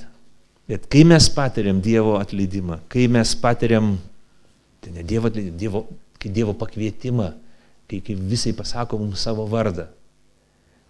bet 0.69 0.85
kai 0.93 1.07
mes 1.09 1.25
patiriam 1.33 1.81
Dievo 1.81 2.19
atleidimą, 2.21 2.83
kai 2.93 3.07
mes 3.09 3.33
patiriam, 3.41 3.95
tai 4.85 4.93
ne 4.93 5.03
Dievo 5.03 5.31
atleidimą, 5.31 5.57
Dievo, 5.57 5.81
kai 6.21 6.33
Dievo 6.37 6.53
pakvietimą, 6.53 7.31
kai, 7.89 8.03
kai 8.05 8.15
visai 8.15 8.53
pasako 8.53 9.01
mums 9.01 9.25
savo 9.25 9.47
vardą, 9.49 9.87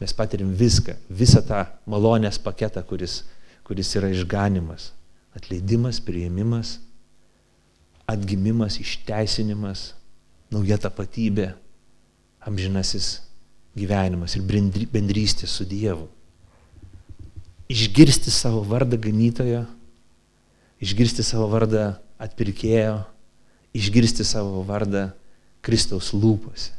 mes 0.03 0.15
patiriam 0.15 0.51
viską, 0.51 0.97
visą 1.07 1.45
tą 1.47 1.63
malonės 1.87 2.41
paketą, 2.43 2.83
kuris, 2.83 3.23
kuris 3.67 3.95
yra 3.95 4.11
išganimas. 4.11 4.91
Atleidimas, 5.39 6.01
prieimimas, 6.03 6.81
atgimimas, 8.11 8.81
išteisinimas, 8.83 9.93
nauja 10.51 10.81
tapatybė, 10.83 11.53
amžinasis 12.43 13.21
gyvenimas 13.79 14.35
ir 14.35 14.43
bendrystė 14.91 15.47
su 15.47 15.67
Dievu 15.69 16.09
išgirsti 17.69 18.33
savo 18.33 18.63
vardą 18.65 18.97
ganytojo, 19.01 19.67
išgirsti 20.81 21.25
savo 21.27 21.49
vardą 21.53 21.93
atpirkėjo, 22.19 23.03
išgirsti 23.77 24.25
savo 24.27 24.63
vardą 24.67 25.11
Kristaus 25.65 26.15
lūpose. 26.17 26.73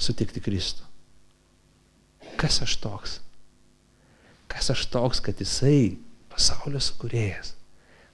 Sutikti 0.00 0.40
Kristų. 0.40 0.84
Kas 2.40 2.60
aš 2.64 2.76
toks? 2.80 3.18
Kas 4.50 4.70
aš 4.72 4.86
toks, 4.92 5.20
kad 5.24 5.40
jisai 5.40 5.98
pasaulio 6.32 6.80
sukūrėjas, 6.82 7.54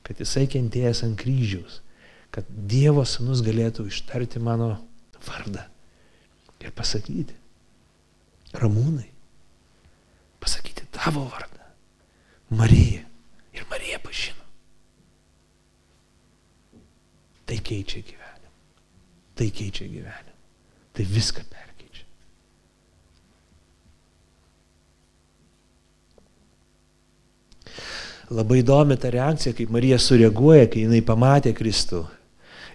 kad 0.07 0.19
jisai 0.23 0.47
kentėjęs 0.51 1.05
ant 1.07 1.19
kryžiaus, 1.21 1.81
kad 2.35 2.49
Dievo 2.69 3.05
sunus 3.07 3.43
galėtų 3.47 3.87
ištarti 3.89 4.43
mano 4.43 4.75
vardą 5.27 5.63
ir 6.61 6.75
pasakyti, 6.75 7.37
ramūnai, 8.59 9.07
pasakyti 10.43 10.76
tavo 10.97 11.27
vardą. 11.29 11.65
Marija. 12.51 13.05
Ir 13.53 13.65
Marija 13.71 13.99
pažino. 14.03 14.45
Tai 17.47 17.59
keičia 17.63 18.03
gyvenimą. 18.03 18.51
Tai 19.39 19.51
keičia 19.51 19.87
gyvenimą. 19.87 20.35
Tai 20.97 21.05
viską 21.05 21.45
perkeičia. 21.53 22.05
Labai 28.35 28.61
įdomi 28.65 28.97
ta 28.99 29.13
reakcija, 29.15 29.55
kaip 29.55 29.71
Marija 29.71 30.01
sureaguoja, 30.03 30.67
kai 30.73 30.87
jinai 30.87 31.03
pamatė 31.07 31.55
Kristų. 31.55 32.03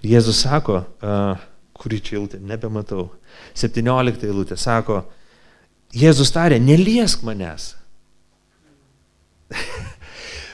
Jėzus 0.08 0.46
sako, 0.46 0.80
uh, 1.04 1.42
kurį 1.78 2.00
čia 2.02 2.16
eilutė, 2.18 2.40
nebematau, 2.40 3.10
17 3.60 4.26
eilutė, 4.30 4.58
sako, 4.58 5.04
Jėzus 5.92 6.32
tarė, 6.32 6.56
neliesk 6.64 7.26
manęs. 7.28 7.74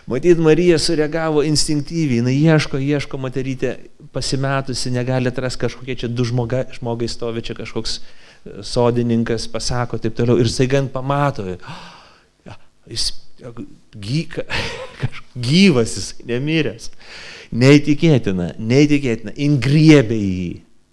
Matyt, 0.08 0.40
Marija 0.40 0.78
sureagavo 0.80 1.42
instinktyviai, 1.44 2.22
jinai 2.22 2.36
ieško, 2.40 2.80
ieško 2.80 3.20
materytė 3.20 3.74
pasimetusi, 4.16 4.94
negali 4.96 5.28
atrasti 5.28 5.66
kažkokie 5.66 5.98
čia 6.00 6.08
du 6.08 6.24
žmoga, 6.28 6.62
žmogai 6.78 7.10
stovi, 7.12 7.44
čia 7.44 7.58
kažkoks 7.58 7.98
e, 8.00 8.62
sodininkas 8.64 9.50
pasako 9.52 10.00
taip 10.00 10.16
toliau 10.16 10.40
ir 10.40 10.48
saigant 10.52 10.94
pamato, 10.94 11.44
jis 12.94 13.10
gyka, 14.08 14.48
gyvas, 15.50 15.98
jis 16.00 16.14
nemiręs. 16.30 16.88
Neįtikėtina, 17.52 18.54
neįtikėtina, 18.60 19.36
ingriebė 19.44 20.22
jį 20.24 20.48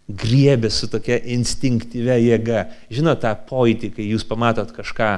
griebė 0.08 0.68
su 0.72 0.88
tokia 0.92 1.16
instinktyvia 1.34 2.18
jėga. 2.20 2.66
Žinot 2.92 3.22
tą 3.22 3.32
pojūtį, 3.48 3.90
kai 3.96 4.08
jūs 4.10 4.26
pamatot 4.28 4.74
kažką, 4.74 5.12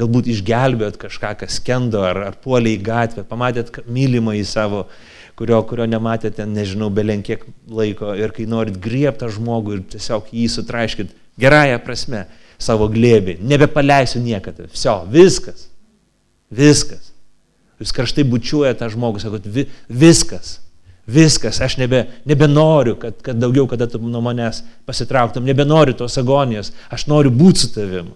galbūt 0.00 0.30
išgelbėt 0.32 0.98
kažką, 1.00 1.32
kas 1.42 1.58
kendo 1.64 2.02
ar, 2.04 2.20
ar 2.30 2.38
puolė 2.42 2.74
į 2.76 2.82
gatvę, 2.84 3.24
pamatėt 3.28 3.72
mylimą 3.88 4.36
į 4.36 4.44
savo, 4.48 4.84
kurio, 5.38 5.60
kurio 5.68 5.86
nematėte, 5.88 6.44
nežinau, 6.48 6.90
belenkiek 6.92 7.44
laiko 7.68 8.12
ir 8.16 8.34
kai 8.36 8.48
norit 8.50 8.76
griebtą 8.82 9.30
žmogų 9.32 9.78
ir 9.78 9.86
tiesiog 9.96 10.28
jį 10.32 10.46
sutraiškit 10.52 11.16
gerąją 11.40 11.80
prasme 11.84 12.26
savo 12.58 12.88
glėbį, 12.92 13.38
nebepaleisiu 13.44 14.22
niekada, 14.24 14.68
viso, 14.72 15.00
viskas, 15.12 15.66
viskas. 16.52 17.12
Jūs 17.76 17.92
karštai 17.92 18.24
bučiuojate 18.24 18.80
tą 18.80 18.88
žmogų, 18.94 19.20
sakot, 19.20 19.48
vi, 19.52 19.66
viskas, 19.92 20.54
Viskas, 21.06 21.60
aš 21.62 21.76
nebe, 21.78 22.00
nebenoriu, 22.26 22.96
kad, 22.98 23.20
kad 23.22 23.38
daugiau 23.38 23.68
kada 23.70 23.86
tu 23.86 24.00
nuo 24.02 24.18
manęs 24.26 24.64
pasitrauktum, 24.88 25.44
nebenoriu 25.46 25.94
tos 25.94 26.18
agonijos, 26.18 26.72
aš 26.90 27.04
noriu 27.06 27.30
būti 27.30 27.62
su 27.62 27.68
tavim. 27.76 28.08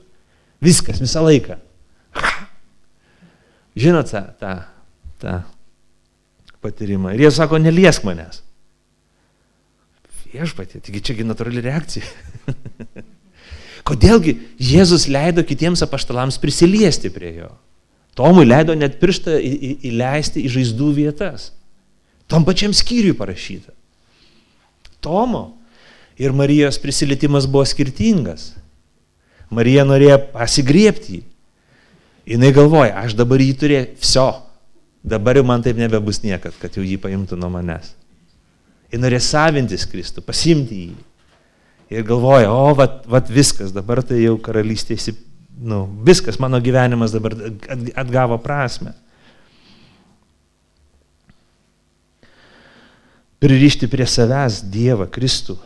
Viskas, 0.61 0.99
visą 0.99 1.22
laiką. 1.22 1.55
Žinot 3.81 4.11
tą, 4.12 4.22
tą, 4.41 4.55
tą 5.22 5.39
patyrimą. 6.61 7.14
Ir 7.16 7.26
jie 7.26 7.31
sako, 7.35 7.61
neliesk 7.62 8.05
manęs. 8.05 8.43
Viešpatė, 10.31 10.83
taigi 10.85 11.03
čiagi 11.09 11.26
natūrali 11.26 11.62
reakcija. 11.64 12.07
Kodėlgi 13.89 14.37
Jėzus 14.62 15.09
leido 15.11 15.43
kitiems 15.47 15.83
apaštalams 15.87 16.39
prisiliesti 16.39 17.11
prie 17.11 17.33
jo? 17.41 17.49
Tomui 18.18 18.45
leido 18.47 18.76
net 18.76 18.99
pirštą 19.01 19.39
į, 19.41 19.51
į, 19.51 19.70
įleisti 19.91 20.45
į 20.45 20.53
žaizdų 20.55 20.91
vietas. 20.99 21.51
Tom 22.31 22.45
pačiam 22.47 22.74
skyriui 22.76 23.16
parašyta. 23.18 23.72
Tomo 25.03 25.57
ir 26.20 26.35
Marijos 26.37 26.78
prisilietimas 26.78 27.49
buvo 27.51 27.64
skirtingas. 27.66 28.53
Marija 29.51 29.87
norėjo 29.89 30.20
pasigriepti 30.35 31.16
jį. 31.16 31.22
Jis 32.31 32.53
galvoja, 32.55 32.95
aš 33.03 33.16
dabar 33.18 33.43
jį 33.43 33.55
turėjau, 33.59 33.87
viso, 33.99 34.24
dabar 35.03 35.41
jau 35.41 35.43
man 35.49 35.64
taip 35.64 35.81
nebebus 35.81 36.20
niekad, 36.22 36.55
kad 36.62 36.76
jau 36.78 36.85
jį 36.87 37.01
paimtų 37.03 37.35
nuo 37.41 37.49
manęs. 37.51 37.97
Jis 38.93 39.01
norėjo 39.03 39.22
savintis 39.26 39.87
Kristų, 39.91 40.22
pasimti 40.22 40.76
jį. 40.85 40.93
Ir 41.91 42.05
galvoja, 42.07 42.53
o, 42.55 42.68
vat, 42.78 43.01
vat 43.11 43.26
viskas, 43.35 43.72
dabar 43.74 44.05
tai 44.07 44.20
jau 44.22 44.37
karalystė, 44.39 44.95
nu, 45.59 45.83
viskas, 46.07 46.39
mano 46.39 46.61
gyvenimas 46.62 47.11
dabar 47.16 47.35
atgavo 47.99 48.39
prasme. 48.39 48.93
Pririšti 53.43 53.89
prie 53.91 54.07
savęs 54.07 54.61
Dievą, 54.70 55.09
Kristų. 55.11 55.57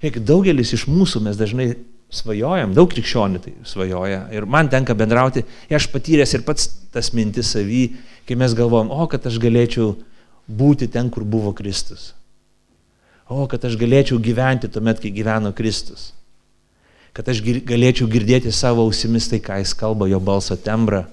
Eik, 0.00 0.16
daugelis 0.24 0.72
iš 0.72 0.86
mūsų 0.88 1.20
mes 1.26 1.36
dažnai 1.36 1.68
svajojam, 2.12 2.74
daug 2.76 2.90
krikščionių 2.92 3.40
tai 3.42 3.54
svajoja. 3.66 4.26
Ir 4.34 4.46
man 4.46 4.70
tenka 4.70 4.94
bendrauti, 4.98 5.44
aš 5.70 5.88
patyręs 5.92 6.36
ir 6.36 6.44
pats 6.46 6.68
tas 6.94 7.12
mintis 7.16 7.50
savy, 7.54 7.96
kai 8.28 8.38
mes 8.38 8.54
galvojam, 8.56 8.92
o, 8.94 9.06
kad 9.10 9.26
aš 9.26 9.40
galėčiau 9.42 9.94
būti 10.46 10.88
ten, 10.92 11.10
kur 11.10 11.26
buvo 11.26 11.52
Kristus. 11.56 12.12
O, 13.26 13.44
kad 13.50 13.64
aš 13.66 13.74
galėčiau 13.78 14.20
gyventi 14.22 14.70
tuomet, 14.70 15.02
kai 15.02 15.10
gyveno 15.14 15.52
Kristus. 15.56 16.12
Kad 17.16 17.28
aš 17.32 17.42
galėčiau 17.42 18.06
girdėti 18.12 18.52
savo 18.54 18.84
ausimis 18.86 19.26
tai, 19.32 19.40
ką 19.42 19.58
jis 19.62 19.74
kalba, 19.74 20.06
jo 20.10 20.20
balso 20.22 20.56
tembrą. 20.56 21.06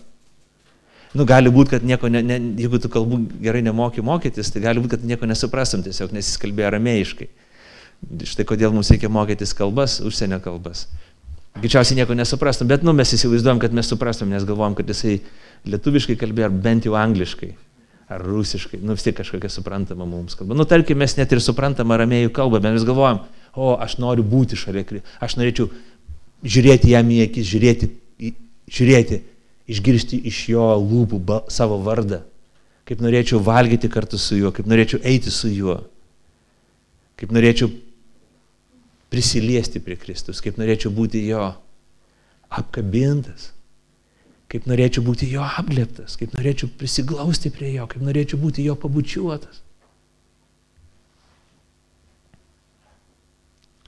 Nu, 1.14 1.26
gali 1.30 1.52
būti, 1.54 1.76
kad 1.76 1.84
nieko, 1.86 2.10
ne, 2.10 2.24
ne, 2.26 2.40
jeigu 2.58 2.80
tu 2.82 2.90
kalbų 2.90 3.20
gerai 3.42 3.62
nemoki 3.66 4.02
mokytis, 4.06 4.50
tai 4.54 4.64
gali 4.64 4.82
būti, 4.82 4.98
kad 4.98 5.06
nieko 5.06 5.30
nesuprastum 5.30 5.84
tiesiog, 5.86 6.14
nes 6.14 6.32
jis 6.32 6.40
kalbėjo 6.42 6.72
ramėjiškai. 6.74 7.28
Štai 8.28 8.46
kodėl 8.48 8.74
mums 8.76 8.92
reikia 8.92 9.10
mokytis 9.12 9.56
kalbas, 9.58 10.00
užsienio 10.04 10.40
kalbas. 10.44 10.88
Greičiausiai 11.60 12.00
nieko 12.00 12.16
nesuprastum, 12.18 12.68
bet 12.68 12.84
nu, 12.84 12.96
mes 12.98 13.14
įsivaizduojam, 13.14 13.62
kad 13.62 13.76
mes 13.78 13.88
suprastum, 13.90 14.32
nes 14.34 14.46
galvom, 14.48 14.74
kad 14.78 14.90
jisai 14.90 15.20
lietuviškai 15.70 16.18
kalbėjo, 16.20 16.50
ar 16.50 16.58
bent 16.66 16.88
jau 16.90 16.98
angliškai 16.98 17.54
ar 18.14 18.22
rusiškai, 18.26 18.82
nu 18.84 18.98
vis 18.98 19.06
tiek 19.06 19.16
kažkokia 19.16 19.50
suprantama 19.50 20.06
mums 20.06 20.36
kalba. 20.38 20.58
Nu, 20.58 20.66
tarkim, 20.70 21.00
mes 21.00 21.16
net 21.18 21.32
ir 21.32 21.42
suprantama 21.42 21.98
ramėjų 22.02 22.34
kalbą, 22.36 22.60
bet 22.62 22.76
mes 22.76 22.86
galvojam, 22.88 23.22
o 23.56 23.74
aš 23.82 23.98
noriu 24.02 24.26
būti 24.28 24.58
šalia, 24.60 25.02
aš 25.24 25.38
norėčiau 25.40 25.70
žiūrėti 26.44 26.92
jam 26.94 27.10
į 27.14 27.22
akis, 27.28 27.48
žiūrėti, 27.50 27.90
žiūrėti 28.74 29.22
išgirsti 29.74 30.20
iš 30.30 30.42
jo 30.52 30.68
lūpų 30.84 31.20
ba, 31.24 31.40
savo 31.54 31.80
vardą, 31.86 32.24
kaip 32.90 33.02
norėčiau 33.04 33.40
valgyti 33.44 33.90
kartu 33.92 34.20
su 34.20 34.38
juo, 34.42 34.52
kaip 34.56 34.68
norėčiau 34.68 35.00
eiti 35.08 35.32
su 35.32 35.52
juo, 35.54 35.80
kaip 37.20 37.32
norėčiau 37.32 37.72
prisiliesti 39.14 39.82
prie 39.84 39.98
Kristus, 40.02 40.42
kaip 40.42 40.58
norėčiau 40.58 40.90
būti 40.94 41.22
jo 41.28 41.52
apkabintas, 42.54 43.52
kaip 44.50 44.66
norėčiau 44.70 45.06
būti 45.06 45.30
jo 45.30 45.46
apglėptas, 45.46 46.18
kaip 46.18 46.34
norėčiau 46.34 46.72
prisiglausti 46.80 47.52
prie 47.54 47.76
jo, 47.76 47.86
kaip 47.90 48.02
norėčiau 48.06 48.42
būti 48.42 48.66
jo 48.66 48.76
pabučiuotas. 48.80 49.62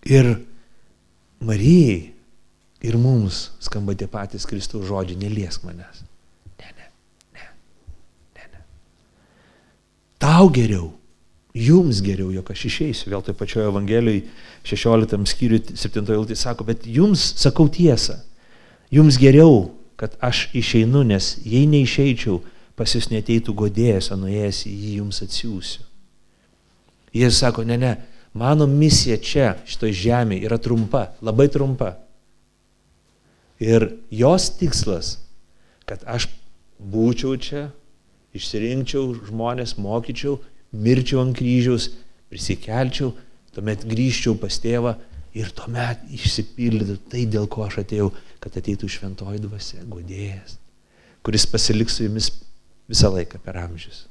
Ir 0.05 0.35
Marijai 1.45 2.13
ir 2.85 2.97
mums 3.01 3.49
skamba 3.65 3.95
tie 3.97 4.07
patys 4.09 4.45
Kristaus 4.45 4.85
žodžiai, 4.85 5.17
neliesk 5.17 5.65
manęs. 5.65 6.03
Ne, 6.61 6.69
ne, 6.77 6.85
ne, 7.33 7.47
ne, 8.37 8.45
ne. 8.53 8.61
Tau 10.21 10.51
geriau, 10.53 10.91
jums 11.55 12.01
geriau, 12.03 12.29
jog 12.35 12.51
aš 12.51 12.65
išeisiu. 12.69 13.13
Vėl 13.13 13.23
toje 13.23 13.37
pačioje 13.39 13.69
Evangelijoje 13.71 14.25
16 14.67 15.31
skyriui 15.31 15.61
7 15.79 16.03
eilutė 16.03 16.35
sako, 16.39 16.67
bet 16.67 16.83
jums 16.83 17.23
sakau 17.39 17.69
tiesą, 17.71 18.19
jums 18.91 19.19
geriau 19.21 19.71
kad 19.95 20.15
aš 20.19 20.49
išeinu, 20.53 21.03
nes 21.07 21.35
jei 21.47 21.65
neišeičiau, 21.71 22.41
pas 22.75 22.91
jūs 22.91 23.07
neteitų 23.11 23.55
godėjas, 23.55 24.11
o 24.11 24.19
nuėjęs 24.19 24.65
į 24.67 24.73
jį 24.73 24.95
jums 24.99 25.21
atsiųsiu. 25.23 25.85
Jis 27.15 27.39
sako, 27.39 27.63
ne, 27.63 27.77
ne, 27.79 27.93
mano 28.35 28.67
misija 28.67 29.15
čia, 29.23 29.53
šitoje 29.63 29.95
žemėje 30.01 30.49
yra 30.49 30.59
trumpa, 30.59 31.05
labai 31.23 31.47
trumpa. 31.51 31.93
Ir 33.63 33.87
jos 34.11 34.49
tikslas, 34.59 35.13
kad 35.87 36.03
aš 36.03 36.27
būčiau 36.75 37.37
čia, 37.39 37.69
išsirinkčiau 38.35 39.13
žmonės, 39.29 39.77
mokyčiau, 39.79 40.41
mirčiau 40.73 41.21
ant 41.23 41.35
kryžiaus, 41.37 41.89
prisikelčiau, 42.31 43.13
tuomet 43.55 43.85
grįžčiau 43.87 44.37
pas 44.39 44.57
tėvą 44.61 44.95
ir 45.35 45.51
tuomet 45.55 46.01
išsipildytų 46.15 46.97
tai, 47.11 47.25
dėl 47.29 47.47
ko 47.51 47.65
aš 47.67 47.81
atėjau 47.83 48.09
kad 48.45 48.59
ateitų 48.61 48.87
šventoji 48.91 49.41
dvasia, 49.41 49.79
godėjas, 49.89 50.59
kuris 51.25 51.47
pasiliks 51.49 51.97
su 51.97 52.05
jumis 52.05 52.29
visą 52.85 53.09
laiką 53.09 53.39
per 53.41 53.57
amžius. 53.57 54.03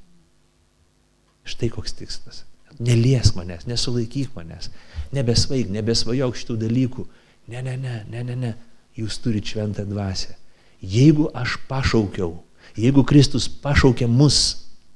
Štai 1.46 1.68
koks 1.70 1.94
tikslas. 1.94 2.42
Neliesk 2.82 3.36
manęs, 3.38 3.68
nesulaikyk 3.70 4.32
manęs, 4.34 4.72
nebesvaig, 5.14 5.70
nebesvajok 5.70 6.40
šitų 6.40 6.56
dalykų. 6.64 7.04
Ne, 7.52 7.60
ne, 7.62 7.76
ne, 7.78 8.00
ne, 8.10 8.24
ne, 8.26 8.36
ne. 8.40 8.50
Jūs 8.98 9.20
turite 9.22 9.52
šventą 9.52 9.84
dvasę. 9.86 10.34
Jeigu 10.82 11.28
aš 11.36 11.54
pašaukiau, 11.68 12.40
jeigu 12.74 13.04
Kristus 13.06 13.46
pašaukė 13.46 14.08
mus 14.10 14.40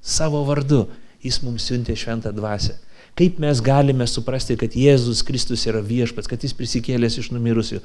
savo 0.02 0.42
vardu, 0.48 0.88
jis 1.24 1.40
mums 1.42 1.66
siuntė 1.68 1.96
šventą 1.98 2.32
dvasę. 2.34 2.76
Kaip 3.18 3.40
mes 3.42 3.58
galime 3.64 4.06
suprasti, 4.06 4.54
kad 4.58 4.76
Jėzus 4.78 5.24
Kristus 5.26 5.64
yra 5.66 5.80
viešpats, 5.82 6.30
kad 6.30 6.42
jis 6.44 6.54
prisikėlęs 6.54 7.18
iš 7.18 7.32
numirusių? 7.34 7.80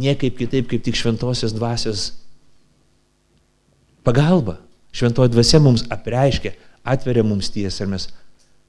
Niekaip 0.00 0.38
kitaip, 0.38 0.70
kaip 0.70 0.86
tik 0.86 0.96
šventosios 0.96 1.52
dvasios 1.52 2.06
pagalba. 4.06 4.56
Šventoji 4.96 5.34
dvasia 5.34 5.60
mums 5.62 5.84
apreiškia, 5.92 6.54
atveria 6.82 7.22
mums 7.26 7.52
tiesą 7.52 7.84
ir 7.84 7.92
mes 7.92 8.08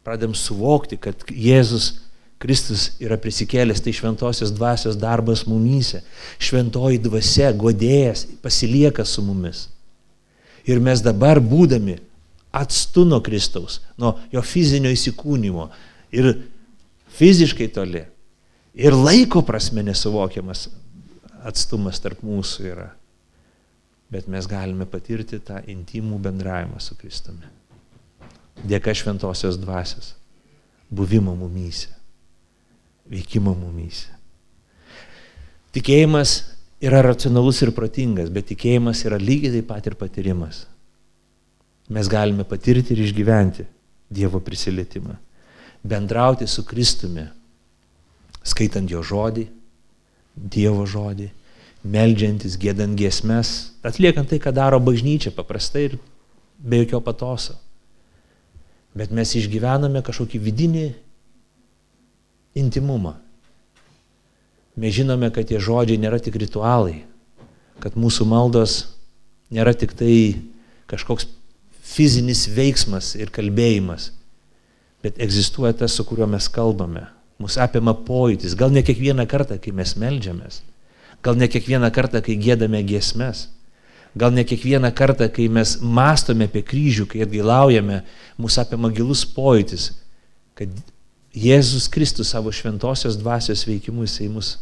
pradėm 0.06 0.36
suvokti, 0.38 1.00
kad 1.00 1.24
Jėzus 1.32 1.94
Kristus 2.42 2.90
yra 3.02 3.20
prisikėlęs, 3.22 3.80
tai 3.86 3.94
šventosios 3.94 4.52
dvasios 4.54 4.98
darbas 4.98 5.46
mumyse. 5.46 6.02
Šventoji 6.42 7.00
dvasia, 7.06 7.52
godėjas, 7.54 8.26
pasilieka 8.42 9.06
su 9.06 9.22
mumis. 9.24 9.68
Ir 10.66 10.82
mes 10.82 11.02
dabar 11.06 11.40
būdami 11.42 12.00
atstu 12.52 13.06
nuo 13.08 13.22
Kristaus, 13.24 13.80
nuo 13.98 14.16
jo 14.32 14.42
fizinio 14.44 14.92
įsikūnymo, 14.92 15.68
ir 16.16 16.34
fiziškai 17.18 17.70
toli, 17.74 18.04
ir 18.76 18.96
laiko 18.96 19.44
prasme 19.48 19.84
nesuvokiamas 19.88 20.68
atstumas 21.48 22.00
tarp 22.04 22.22
mūsų 22.26 22.68
yra. 22.72 22.90
Bet 24.12 24.28
mes 24.28 24.48
galime 24.50 24.86
patirti 24.90 25.40
tą 25.40 25.62
intimų 25.72 26.20
bendravimą 26.20 26.82
su 26.84 26.98
Kristumi. 27.00 27.48
Dėka 28.68 28.94
šventosios 28.94 29.56
dvasios, 29.58 30.12
buvimo 30.92 31.34
mumyse, 31.40 31.88
veikimo 33.10 33.56
mumyse. 33.56 34.12
Tikėjimas 35.72 36.36
yra 36.84 37.00
racionalus 37.06 37.62
ir 37.64 37.72
protingas, 37.72 38.30
bet 38.34 38.50
tikėjimas 38.52 39.06
yra 39.08 39.20
lygiai 39.22 39.56
taip 39.56 39.70
pat 39.72 39.88
ir 39.88 39.96
patyrimas. 39.96 40.66
Mes 41.92 42.08
galime 42.08 42.48
patirti 42.48 42.96
ir 42.96 43.04
išgyventi 43.04 43.68
Dievo 44.12 44.40
prisilietimą 44.44 45.18
bendrauti 45.84 46.48
su 46.48 46.64
Kristumi, 46.66 47.26
skaitant 48.44 48.90
jo 48.90 49.02
žodį, 49.06 49.48
Dievo 50.36 50.86
žodį, 50.88 51.28
meldžiantis, 51.84 52.56
gėdant 52.62 52.96
giesmes, 52.98 53.74
atliekant 53.84 54.30
tai, 54.30 54.40
ką 54.40 54.54
daro 54.54 54.80
bažnyčia 54.80 55.34
paprastai 55.36 55.90
ir 55.90 55.98
be 56.58 56.84
jokio 56.84 57.02
patoso. 57.04 57.58
Bet 58.96 59.12
mes 59.12 59.34
išgyvename 59.36 60.04
kažkokį 60.06 60.40
vidinį 60.46 60.86
intimumą. 62.60 63.16
Mes 64.80 64.96
žinome, 64.96 65.32
kad 65.34 65.50
tie 65.50 65.60
žodžiai 65.60 66.00
nėra 66.00 66.20
tik 66.22 66.38
ritualai, 66.40 67.02
kad 67.84 67.98
mūsų 68.00 68.28
maldos 68.30 68.94
nėra 69.52 69.74
tik 69.76 69.96
tai 69.98 70.16
kažkoks 70.92 71.28
fizinis 71.92 72.48
veiksmas 72.52 73.14
ir 73.20 73.32
kalbėjimas, 73.34 74.12
bet 75.04 75.20
egzistuoja 75.22 75.74
tas, 75.84 75.96
su 75.98 76.06
kuriuo 76.08 76.30
mes 76.32 76.48
kalbame. 76.52 77.08
Mūsų 77.42 77.64
apima 77.64 77.96
pojūtis, 78.08 78.54
gal 78.58 78.74
ne 78.74 78.84
kiekvieną 78.86 79.26
kartą, 79.30 79.58
kai 79.62 79.74
mes 79.74 79.96
melžiamės, 79.98 80.62
gal 81.26 81.40
ne 81.40 81.50
kiekvieną 81.50 81.90
kartą, 81.94 82.22
kai 82.26 82.38
gėdame 82.38 82.84
giesmes, 82.86 83.48
Gal 84.16 84.34
ne 84.34 84.44
kiekvieną 84.44 84.92
kartą, 84.92 85.30
kai 85.32 85.48
mes 85.48 85.78
mastome 85.80 86.50
apie 86.50 86.64
kryžių, 86.68 87.06
kai 87.08 87.22
atgailaujame, 87.24 88.02
mūsų 88.42 88.66
apima 88.66 88.92
gilus 88.92 89.24
pojūtis, 89.24 89.92
kad 90.60 90.74
Jėzus 91.32 91.88
Kristus 91.88 92.34
savo 92.34 92.52
šventosios 92.52 93.16
dvasios 93.16 93.64
veikimu 93.64 94.04
jisai 94.04 94.28
mus 94.28 94.58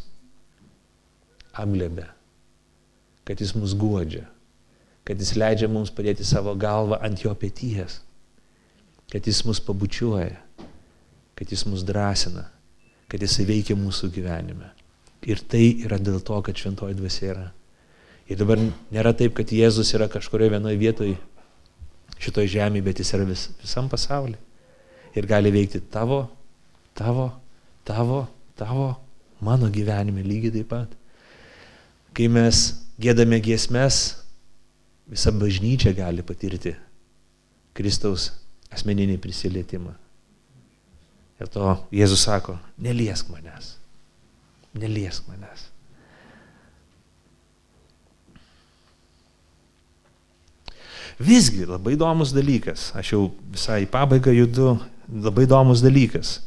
apglėbė, 1.58 2.06
kad 3.26 3.42
jis 3.42 3.56
mus 3.58 3.74
guodžia, 3.74 4.28
kad 5.10 5.18
jis 5.18 5.32
leidžia 5.42 5.66
mums 5.66 5.90
padėti 5.90 6.22
savo 6.22 6.52
galvą 6.54 7.00
ant 7.02 7.24
jo 7.24 7.32
pėties, 7.34 7.96
kad 9.10 9.26
jis 9.26 9.40
mus 9.48 9.58
pabučiuoja, 9.66 10.36
kad 11.34 11.50
jis 11.50 11.64
mus 11.66 11.82
drąsina, 11.82 12.44
kad 13.10 13.26
jis 13.26 13.40
veikia 13.42 13.74
mūsų 13.74 14.12
gyvenime. 14.14 14.70
Ir 15.26 15.42
tai 15.50 15.64
yra 15.82 15.98
dėl 15.98 16.22
to, 16.22 16.38
kad 16.46 16.62
šventoji 16.62 17.00
dvasia 17.00 17.26
yra. 17.32 17.48
Ir 18.30 18.38
dabar 18.38 18.62
nėra 18.62 19.16
taip, 19.18 19.34
kad 19.34 19.50
Jėzus 19.50 19.96
yra 19.98 20.06
kažkurioje 20.14 20.54
vienoje 20.54 20.78
vietoje 20.78 21.18
šitoje 22.22 22.54
žemėje, 22.54 22.86
bet 22.86 23.02
jis 23.02 23.14
yra 23.18 23.26
vis, 23.26 23.48
visam 23.64 23.90
pasaulyje. 23.90 24.38
Ir 25.18 25.26
gali 25.26 25.50
veikti 25.50 25.82
tavo, 25.90 26.28
tavo, 26.94 27.32
tavo, 27.82 28.28
tavo, 28.62 28.92
mano 29.42 29.74
gyvenime 29.74 30.22
lygiai 30.22 30.60
taip 30.60 30.70
pat. 30.70 30.94
Kai 32.14 32.30
mes 32.30 32.62
gėdame 33.02 33.42
giesmes, 33.42 34.20
visa 35.10 35.32
bažnyčia 35.34 35.94
gali 35.98 36.24
patirti 36.26 36.76
Kristaus 37.74 38.30
asmeninį 38.74 39.18
prisilietimą. 39.22 39.96
Ir 41.40 41.50
to 41.50 41.74
Jėzus 41.96 42.26
sako, 42.28 42.58
neliesk 42.78 43.30
manęs, 43.32 43.74
neliesk 44.76 45.28
manęs. 45.32 45.70
Visgi 51.20 51.66
labai 51.68 51.98
įdomus 51.98 52.32
dalykas, 52.32 52.92
aš 52.96 53.14
jau 53.16 53.26
visai 53.52 53.82
į 53.84 53.90
pabaigą 53.92 54.32
judu, 54.32 54.78
labai 55.12 55.44
įdomus 55.48 55.82
dalykas. 55.84 56.38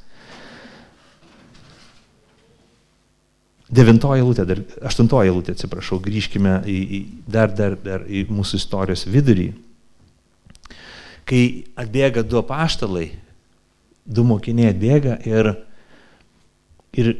Devintoji 3.72 4.20
lūtė, 4.20 4.44
dar, 4.44 4.60
aštuntoji 4.84 5.32
lūtė, 5.32 5.54
atsiprašau, 5.56 5.96
grįžkime 6.04 6.58
į, 6.68 6.78
į, 6.98 6.98
dar, 7.32 7.52
dar, 7.56 7.78
dar 7.80 8.04
į 8.04 8.26
mūsų 8.28 8.60
istorijos 8.60 9.06
vidurį. 9.08 9.48
Kai 11.28 11.42
atbėga 11.80 12.24
du 12.26 12.36
apaštalai, 12.42 13.06
du 14.04 14.26
mokiniai 14.28 14.74
atbėga 14.74 15.16
ir, 15.24 15.52
ir 16.92 17.12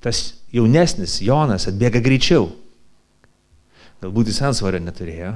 tas 0.00 0.24
jaunesnis 0.54 1.18
Jonas 1.24 1.68
atbėga 1.68 2.00
greičiau. 2.04 2.48
Galbūt 4.00 4.32
jis 4.32 4.40
ansvario 4.48 4.80
neturėjo, 4.80 5.34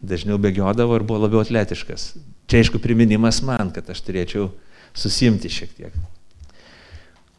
dažniau 0.00 0.40
bėgiodavo 0.40 0.96
ir 0.96 1.04
buvo 1.04 1.26
labiau 1.26 1.44
atletiškas. 1.44 2.14
Čia 2.48 2.62
aišku 2.62 2.80
priminimas 2.80 3.42
man, 3.44 3.74
kad 3.76 3.90
aš 3.92 4.00
turėčiau 4.06 4.48
susimti 4.96 5.52
šiek 5.52 5.76
tiek. 5.76 5.98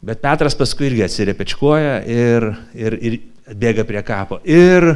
Bet 0.06 0.22
Petras 0.24 0.56
paskui 0.56 0.88
irgi 0.88 1.04
atsirepečkuoja 1.04 1.96
ir, 2.08 2.46
ir, 2.72 2.96
ir 3.04 3.18
atbėga 3.52 3.84
prie 3.88 4.04
kapo. 4.08 4.38
Ir, 4.48 4.94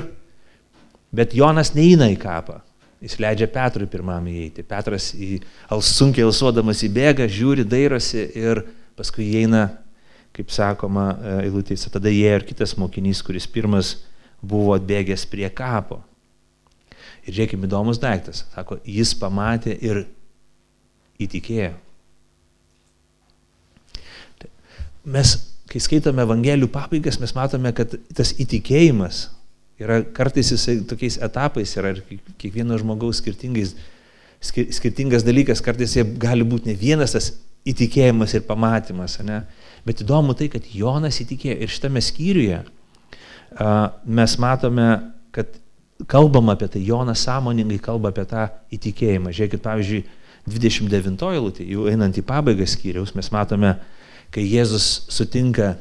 bet 1.11 1.35
Jonas 1.35 1.73
neina 1.75 2.07
į 2.11 2.15
kapą. 2.21 2.61
Jis 3.03 3.17
leidžia 3.19 3.49
Petrui 3.51 3.89
pirmam 3.91 4.23
įeiti. 4.31 4.63
Petras 4.63 5.09
į, 5.11 5.41
sunkiai 5.83 6.23
alsuodamas 6.23 6.85
įbėga, 6.87 7.27
žiūri, 7.27 7.65
dairosi 7.67 8.29
ir 8.39 8.63
paskui 8.95 9.27
įeina, 9.27 9.65
kaip 10.33 10.53
sakoma, 10.55 11.09
e, 11.11 11.35
eilutėse. 11.49 11.91
Tada 11.91 12.11
jie 12.13 12.31
ir 12.31 12.47
kitas 12.47 12.77
mokinys, 12.79 13.19
kuris 13.27 13.49
pirmas 13.51 13.97
buvo 14.39 14.71
atbėgęs 14.77 15.27
prie 15.27 15.49
kapo. 15.51 15.99
Ir 17.27 17.35
žiūrėkime, 17.35 17.67
įdomus 17.67 17.99
daiktas. 17.99 18.45
Sako, 18.55 18.79
jis 18.87 19.11
pamatė 19.19 19.75
ir 19.83 20.05
įtikėjo. 21.19 21.73
Mes, 25.03 25.35
kai 25.67 25.81
skaitome 25.83 26.23
Evangelijų 26.23 26.69
pabaigas, 26.71 27.19
mes 27.19 27.33
matome, 27.35 27.73
kad 27.75 27.95
tas 28.15 28.31
įtikėjimas 28.39 29.25
yra 29.81 29.99
kartais 30.15 30.51
jisai 30.53 30.77
tokiais 30.87 31.17
etapais 31.25 31.73
yra 31.79 31.91
ir 31.95 32.03
kiekvieno 32.39 32.77
žmogaus 32.79 33.19
skirtingais, 33.19 33.73
skir, 34.43 34.69
skirtingas 34.71 35.25
dalykas, 35.27 35.63
kartais 35.65 35.97
jie 35.97 36.05
gali 36.21 36.45
būti 36.47 36.71
ne 36.71 36.77
vienas 36.79 37.17
tas 37.17 37.33
įtikėjimas 37.67 38.35
ir 38.37 38.45
pamatymas, 38.47 39.17
ne? 39.25 39.41
bet 39.83 40.03
įdomu 40.03 40.35
tai, 40.39 40.47
kad 40.51 40.63
Jonas 40.71 41.19
įtikėjo 41.23 41.57
ir 41.59 41.71
šitame 41.71 42.03
skyriuje 42.03 42.61
mes 44.05 44.37
matome, 44.39 44.87
kad 45.35 45.51
kalbam 46.09 46.51
apie 46.53 46.67
tai, 46.71 46.83
Jonas 46.83 47.23
sąmoningai 47.23 47.79
kalba 47.83 48.11
apie 48.13 48.25
tą 48.29 48.47
įtikėjimą. 48.73 49.33
Žiūrėkit, 49.35 49.63
pavyzdžiui, 49.63 50.03
29 50.49 51.27
eilutė, 51.31 51.65
jau 51.69 51.87
einant 51.91 52.17
į 52.17 52.23
pabaigą 52.27 52.65
skyriaus, 52.67 53.13
mes 53.15 53.29
matome, 53.31 53.75
kai 54.33 54.43
Jėzus 54.47 55.05
sutinka 55.13 55.75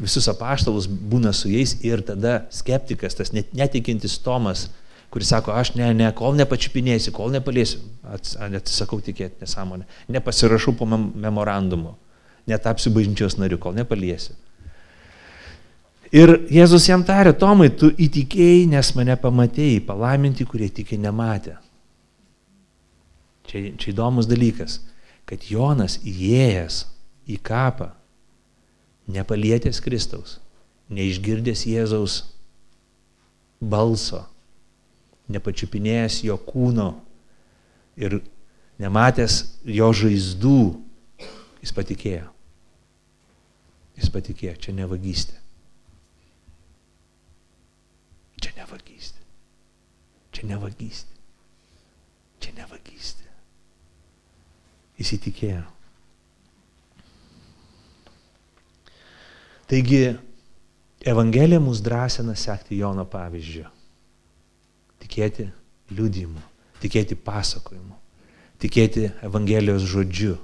visus 0.00 0.28
apaštalus, 0.30 0.86
būna 0.88 1.32
su 1.36 1.50
jais 1.52 1.76
ir 1.84 2.02
tada 2.04 2.42
skeptikas, 2.52 3.16
tas 3.16 3.32
net, 3.32 3.52
netikintis 3.56 4.18
Tomas, 4.22 4.68
kuris 5.12 5.28
sako, 5.32 5.52
aš 5.56 5.74
ne, 5.76 5.90
ne, 5.96 6.08
kol 6.16 6.36
nepačiupinėsiu, 6.38 7.12
kol 7.16 7.32
nepaliesiu, 7.34 7.82
atsisakau 8.12 9.02
tikėti 9.04 9.44
nesąmonę, 9.44 9.84
nepasirašau 10.12 10.76
po 10.78 10.88
memorandumu, 10.88 11.96
netapsiu 12.48 12.92
bažnyčios 12.94 13.36
nariu, 13.40 13.60
kol 13.60 13.76
nepaliesiu. 13.76 14.36
Ir 16.12 16.34
Jėzus 16.52 16.90
jam 16.90 17.04
tarė, 17.08 17.32
Tomai, 17.32 17.70
tu 17.72 17.88
įtikėjai, 17.88 18.66
nes 18.68 18.90
mane 18.96 19.16
pamatėjai, 19.16 19.80
palaiminti, 19.86 20.44
kurie 20.44 20.68
tiki 20.68 20.98
nematė. 21.00 21.54
Čia, 23.48 23.62
čia 23.80 23.92
įdomus 23.94 24.28
dalykas, 24.28 24.82
kad 25.28 25.44
Jonas 25.48 25.96
įėjęs 26.04 26.82
į 27.28 27.38
kapą, 27.42 27.90
nepalietęs 29.12 29.80
Kristaus, 29.82 30.38
neišgirdęs 30.92 31.64
Jėzaus 31.68 32.18
balso, 33.62 34.24
nepačiupinėjęs 35.32 36.22
jo 36.26 36.36
kūno 36.46 36.88
ir 38.00 38.20
nematęs 38.82 39.38
jo 39.68 39.88
žaizdų, 39.94 40.58
jis 41.62 41.74
patikėjo. 41.76 42.28
Jis 43.98 44.10
patikėjo, 44.10 44.56
čia 44.58 44.74
ne 44.74 44.88
vagystė. 44.88 45.38
Čia 48.42 48.54
ne 48.56 48.66
vagystė. 48.66 49.22
Čia 50.32 50.48
ne 50.50 50.58
vagystė. 50.58 51.18
Čia 52.42 52.54
ne 52.56 52.66
vagystė. 52.66 53.28
Jis 54.98 55.14
Taigi 59.72 60.18
Evangelija 61.00 61.60
mus 61.60 61.80
drąsina 61.80 62.34
sekti 62.36 62.76
Jono 62.76 63.06
pavyzdžiu. 63.08 63.64
Tikėti 65.00 65.46
liūdimu, 65.96 66.42
tikėti 66.82 67.16
pasakojimu, 67.16 67.96
tikėti 68.60 69.06
Evangelijos 69.24 69.86
žodžiu, 69.88 70.36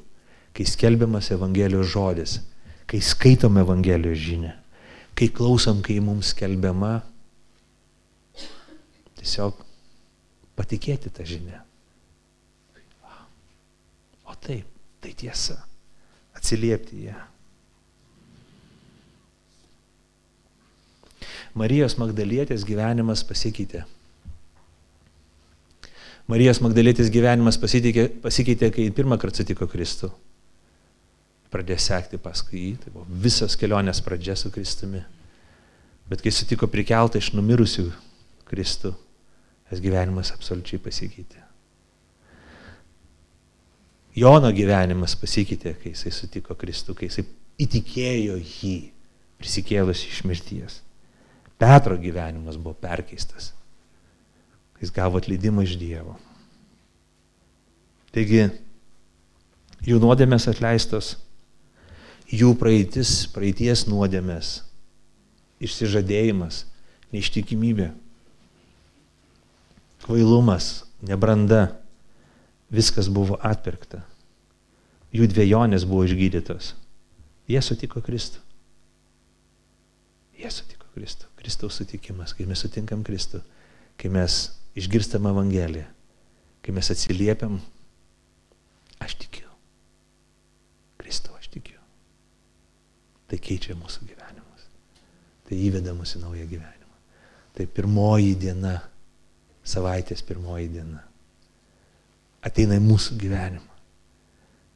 kai 0.57 0.64
skelbiamas 0.64 1.29
Evangelijos 1.37 1.93
žodis, 1.93 2.39
kai 2.89 3.03
skaitom 3.05 3.61
Evangelijos 3.61 4.24
žinę, 4.24 4.57
kai 5.12 5.29
klausom, 5.29 5.85
kai 5.85 6.01
mums 6.01 6.33
skelbiama, 6.33 6.97
tiesiog 9.20 9.61
patikėti 10.57 11.12
tą 11.12 11.29
žinę. 11.29 11.66
O 14.24 14.41
taip, 14.41 14.64
tai 15.05 15.12
tiesa, 15.12 15.61
atsiliepti 16.33 17.11
ją. 17.12 17.29
Marijos 21.57 21.97
Magdalietės 22.01 22.65
gyvenimas 22.69 23.23
pasikeitė. 23.27 23.85
Marijos 26.29 26.61
Magdalietės 26.61 27.09
gyvenimas 27.09 27.57
pasikeitė, 27.61 28.09
pasikeitė 28.21 28.69
kai 28.75 28.89
pirmą 28.93 29.17
kartą 29.21 29.43
sutiko 29.43 29.69
Kristų. 29.71 30.11
Pradėjo 31.49 31.81
sekti 31.81 32.21
paskui 32.21 32.61
jį, 32.61 32.73
tai 32.83 32.93
buvo 32.93 33.07
visas 33.25 33.57
kelionės 33.57 34.03
pradžia 34.05 34.37
su 34.37 34.51
Kristumi. 34.53 35.01
Bet 36.09 36.21
kai 36.25 36.33
sutiko 36.33 36.69
prikeltą 36.69 37.21
iš 37.21 37.31
numirusių 37.33 37.87
Kristų, 38.49 38.93
tas 39.71 39.81
gyvenimas 39.85 40.35
absoliučiai 40.35 40.81
pasikeitė. 40.85 41.41
Jono 44.19 44.51
gyvenimas 44.53 45.15
pasikeitė, 45.17 45.77
kai 45.81 45.95
jisai 45.95 46.13
sutiko 46.13 46.57
Kristų, 46.59 46.97
kai 46.99 47.09
jisai 47.09 47.25
įtikėjo 47.65 48.37
jį 48.37 48.77
prisikėlus 49.41 50.05
iš 50.11 50.23
mirties. 50.29 50.81
Petro 51.59 51.99
gyvenimas 51.99 52.57
buvo 52.57 52.77
perkeistas. 52.79 53.53
Jis 54.79 54.93
gavo 54.95 55.19
atleidimą 55.19 55.65
iš 55.67 55.75
Dievo. 55.81 56.15
Taigi, 58.15 58.47
jų 59.85 59.99
nuodėmės 60.03 60.47
atleistos, 60.51 61.17
jų 62.31 62.53
praeitis, 62.59 63.27
praeities 63.35 63.89
nuodėmės, 63.91 64.61
išsižadėjimas, 65.67 66.63
neištikimybė 67.13 67.91
kvailumas, 70.09 70.87
nebranda, 71.05 71.77
viskas 72.73 73.11
buvo 73.13 73.37
atpirkta. 73.45 74.01
Jų 75.13 75.29
dviejonės 75.29 75.85
buvo 75.89 76.07
išgydytos. 76.09 76.73
Jie 77.49 77.61
sutiko 77.65 78.01
Kristų. 78.05 78.41
Jie 80.41 80.49
sutiko 80.53 80.89
Kristų. 80.95 81.28
Kristaus 81.39 81.78
sutikimas, 81.78 82.34
kai 82.34 82.47
mes 82.49 82.61
sutinkam 82.64 83.05
Kristų, 83.07 83.41
kai 83.99 84.11
mes 84.12 84.39
išgirstam 84.78 85.28
Evangeliją, 85.30 85.86
kai 86.62 86.74
mes 86.74 86.91
atsiliepiam, 86.93 87.59
aš 89.03 89.14
tikiu. 89.22 89.47
Kristau, 90.99 91.36
aš 91.39 91.49
tikiu. 91.55 91.78
Tai 93.28 93.39
keičia 93.45 93.76
mūsų 93.78 94.09
gyvenimus. 94.09 94.68
Tai 95.49 95.59
įveda 95.68 95.95
mus 95.97 96.16
į 96.16 96.22
naują 96.24 96.47
gyvenimą. 96.51 97.01
Tai 97.57 97.66
pirmoji 97.74 98.34
diena, 98.41 98.76
savaitės 99.66 100.24
pirmoji 100.26 100.70
diena. 100.74 101.03
Ateina 102.45 102.78
į 102.78 102.84
mūsų 102.84 103.18
gyvenimą. 103.20 103.74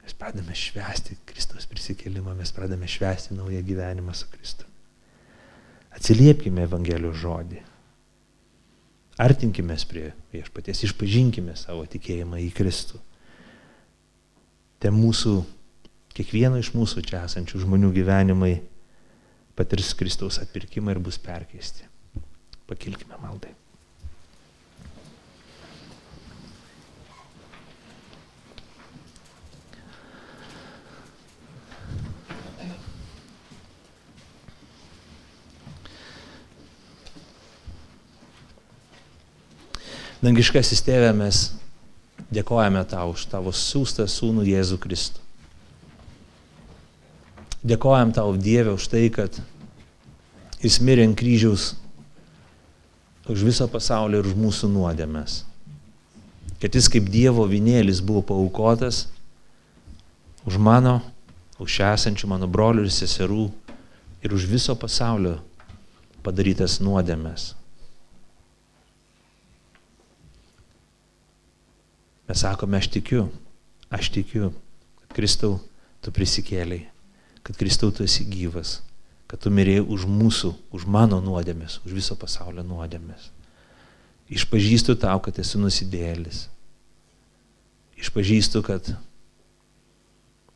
Mes 0.02 0.16
pradame 0.18 0.54
švęsti 0.58 1.20
Kristaus 1.28 1.68
prisikėlimą, 1.70 2.34
mes 2.38 2.50
pradame 2.54 2.88
švęsti 2.90 3.36
naują 3.38 3.62
gyvenimą 3.66 4.14
su 4.18 4.26
Kristu. 4.32 4.66
Atsiliepkime 5.96 6.64
Evangelijos 6.66 7.20
žodį. 7.20 7.60
Artinkime 9.22 9.76
prie 9.88 10.10
viešpaties, 10.32 10.84
išpažinkime 10.88 11.54
savo 11.56 11.84
tikėjimą 11.86 12.40
į 12.46 12.50
Kristų. 12.56 12.98
Te 14.82 14.90
mūsų, 14.90 15.36
kiekvieno 16.16 16.58
iš 16.58 16.72
mūsų 16.74 17.04
čia 17.06 17.22
esančių 17.28 17.62
žmonių 17.66 17.92
gyvenimai 17.94 18.54
patirs 19.54 19.92
Kristaus 19.94 20.40
atpirkimą 20.42 20.96
ir 20.96 21.02
bus 21.04 21.20
perkeisti. 21.22 21.84
Pakilkime 22.66 23.20
maldai. 23.20 23.52
Dangiškasis 40.22 40.84
tėvė, 40.86 41.08
mes 41.18 41.38
dėkojame 42.30 42.84
tau 42.86 43.10
už 43.10 43.24
tavo 43.26 43.50
siūstą 43.50 44.04
sūnų 44.06 44.44
Jėzų 44.46 44.76
Kristų. 44.78 45.18
Dėkojam 47.66 48.12
tau 48.14 48.30
Dievę 48.38 48.76
už 48.76 48.86
tai, 48.92 49.08
kad 49.10 49.34
jis 50.62 50.76
mirė 50.78 51.08
ant 51.08 51.18
kryžiaus 51.18 51.72
už 53.26 53.42
viso 53.48 53.66
pasaulio 53.70 54.20
ir 54.22 54.28
už 54.30 54.36
mūsų 54.38 54.70
nuodėmės. 54.70 55.40
Kad 56.62 56.78
jis 56.78 56.86
kaip 56.90 57.10
Dievo 57.10 57.42
vinėlis 57.50 57.98
buvo 57.98 58.22
paukotas 58.26 59.08
už 60.46 60.58
mano, 60.58 61.00
už 61.58 61.80
esančių 61.86 62.30
mano 62.30 62.46
brolių 62.46 62.86
ir 62.86 62.94
seserų 62.94 63.48
ir 64.22 64.38
už 64.38 64.46
viso 64.46 64.78
pasaulio 64.78 65.40
padarytas 66.22 66.78
nuodėmės. 66.78 67.56
Mes 72.32 72.40
sakome, 72.40 72.78
aš 72.80 72.86
tikiu, 72.88 73.26
aš 73.92 74.08
tikiu, 74.08 74.54
kad 75.02 75.10
Kristau 75.12 75.58
tu 76.00 76.08
prisikėliai, 76.16 76.86
kad 77.44 77.58
Kristau 77.60 77.90
tu 77.92 78.06
esi 78.06 78.24
gyvas, 78.24 78.78
kad 79.28 79.42
tu 79.44 79.50
mirėjai 79.52 79.82
už 79.84 80.06
mūsų, 80.08 80.48
už 80.72 80.86
mano 80.88 81.18
nuodėmės, 81.20 81.82
už 81.84 81.92
viso 81.92 82.16
pasaulio 82.16 82.64
nuodėmės. 82.64 83.26
Išpažįstu 84.32 84.96
tau, 85.02 85.20
kad 85.20 85.36
esi 85.44 85.60
nusidėlis. 85.60 86.46
Išpažįstu, 88.00 88.62
kad 88.64 88.88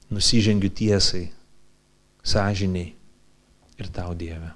nusižengiu 0.09 0.71
tiesai, 0.73 1.27
sąžiniai 2.25 2.95
ir 3.77 3.91
tau 3.93 4.15
Dieve. 4.17 4.49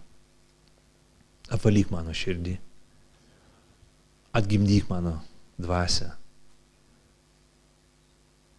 Apvalyk 1.53 1.93
mano 1.93 2.17
širdį, 2.17 2.57
atgimdyk 4.41 4.89
mano 4.89 5.19
dvasę, 5.61 6.15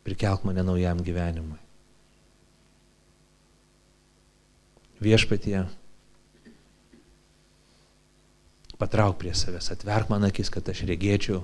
prikelk 0.07 0.45
mane 0.47 0.63
naujam 0.65 1.01
gyvenimui. 1.03 1.59
Viešpatie, 5.01 5.63
patrauk 8.77 9.17
prie 9.21 9.33
savęs, 9.33 9.71
atverk 9.73 10.11
man 10.13 10.27
akis, 10.27 10.49
kad 10.53 10.67
aš 10.69 10.83
regėčiau, 10.89 11.41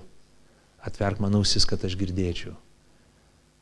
atverk 0.85 1.21
man 1.21 1.37
ausis, 1.39 1.65
kad 1.69 1.81
aš 1.85 1.97
girdėčiau, 1.97 2.53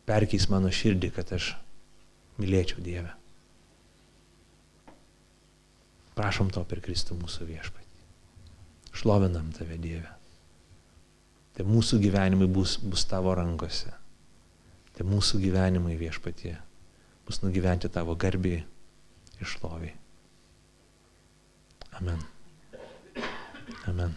perkeis 0.08 0.50
mano 0.52 0.72
širdį, 0.72 1.12
kad 1.16 1.32
aš 1.36 1.54
mylėčiau 2.40 2.84
Dievę. 2.84 3.14
Prašom 6.16 6.52
to 6.56 6.64
per 6.68 6.80
Kristų 6.84 7.18
mūsų 7.20 7.48
viešpatį. 7.50 8.04
Šlovinam 8.96 9.52
tave 9.56 9.80
Dievę. 9.80 10.12
Tai 11.56 11.66
mūsų 11.68 12.00
gyvenimai 12.04 12.48
bus, 12.52 12.78
bus 12.80 13.04
tavo 13.08 13.34
rankose. 13.36 13.92
Tai 14.96 15.08
mūsų 15.10 15.42
gyvenimai 15.44 15.98
viešpatie 16.00 16.56
bus 17.28 17.42
nugyventi 17.44 17.90
tavo 17.92 18.16
garbiai 18.16 18.62
ir 19.40 19.50
šloviai. 19.56 19.96
Amen. 22.00 22.22
Amen. 23.88 24.16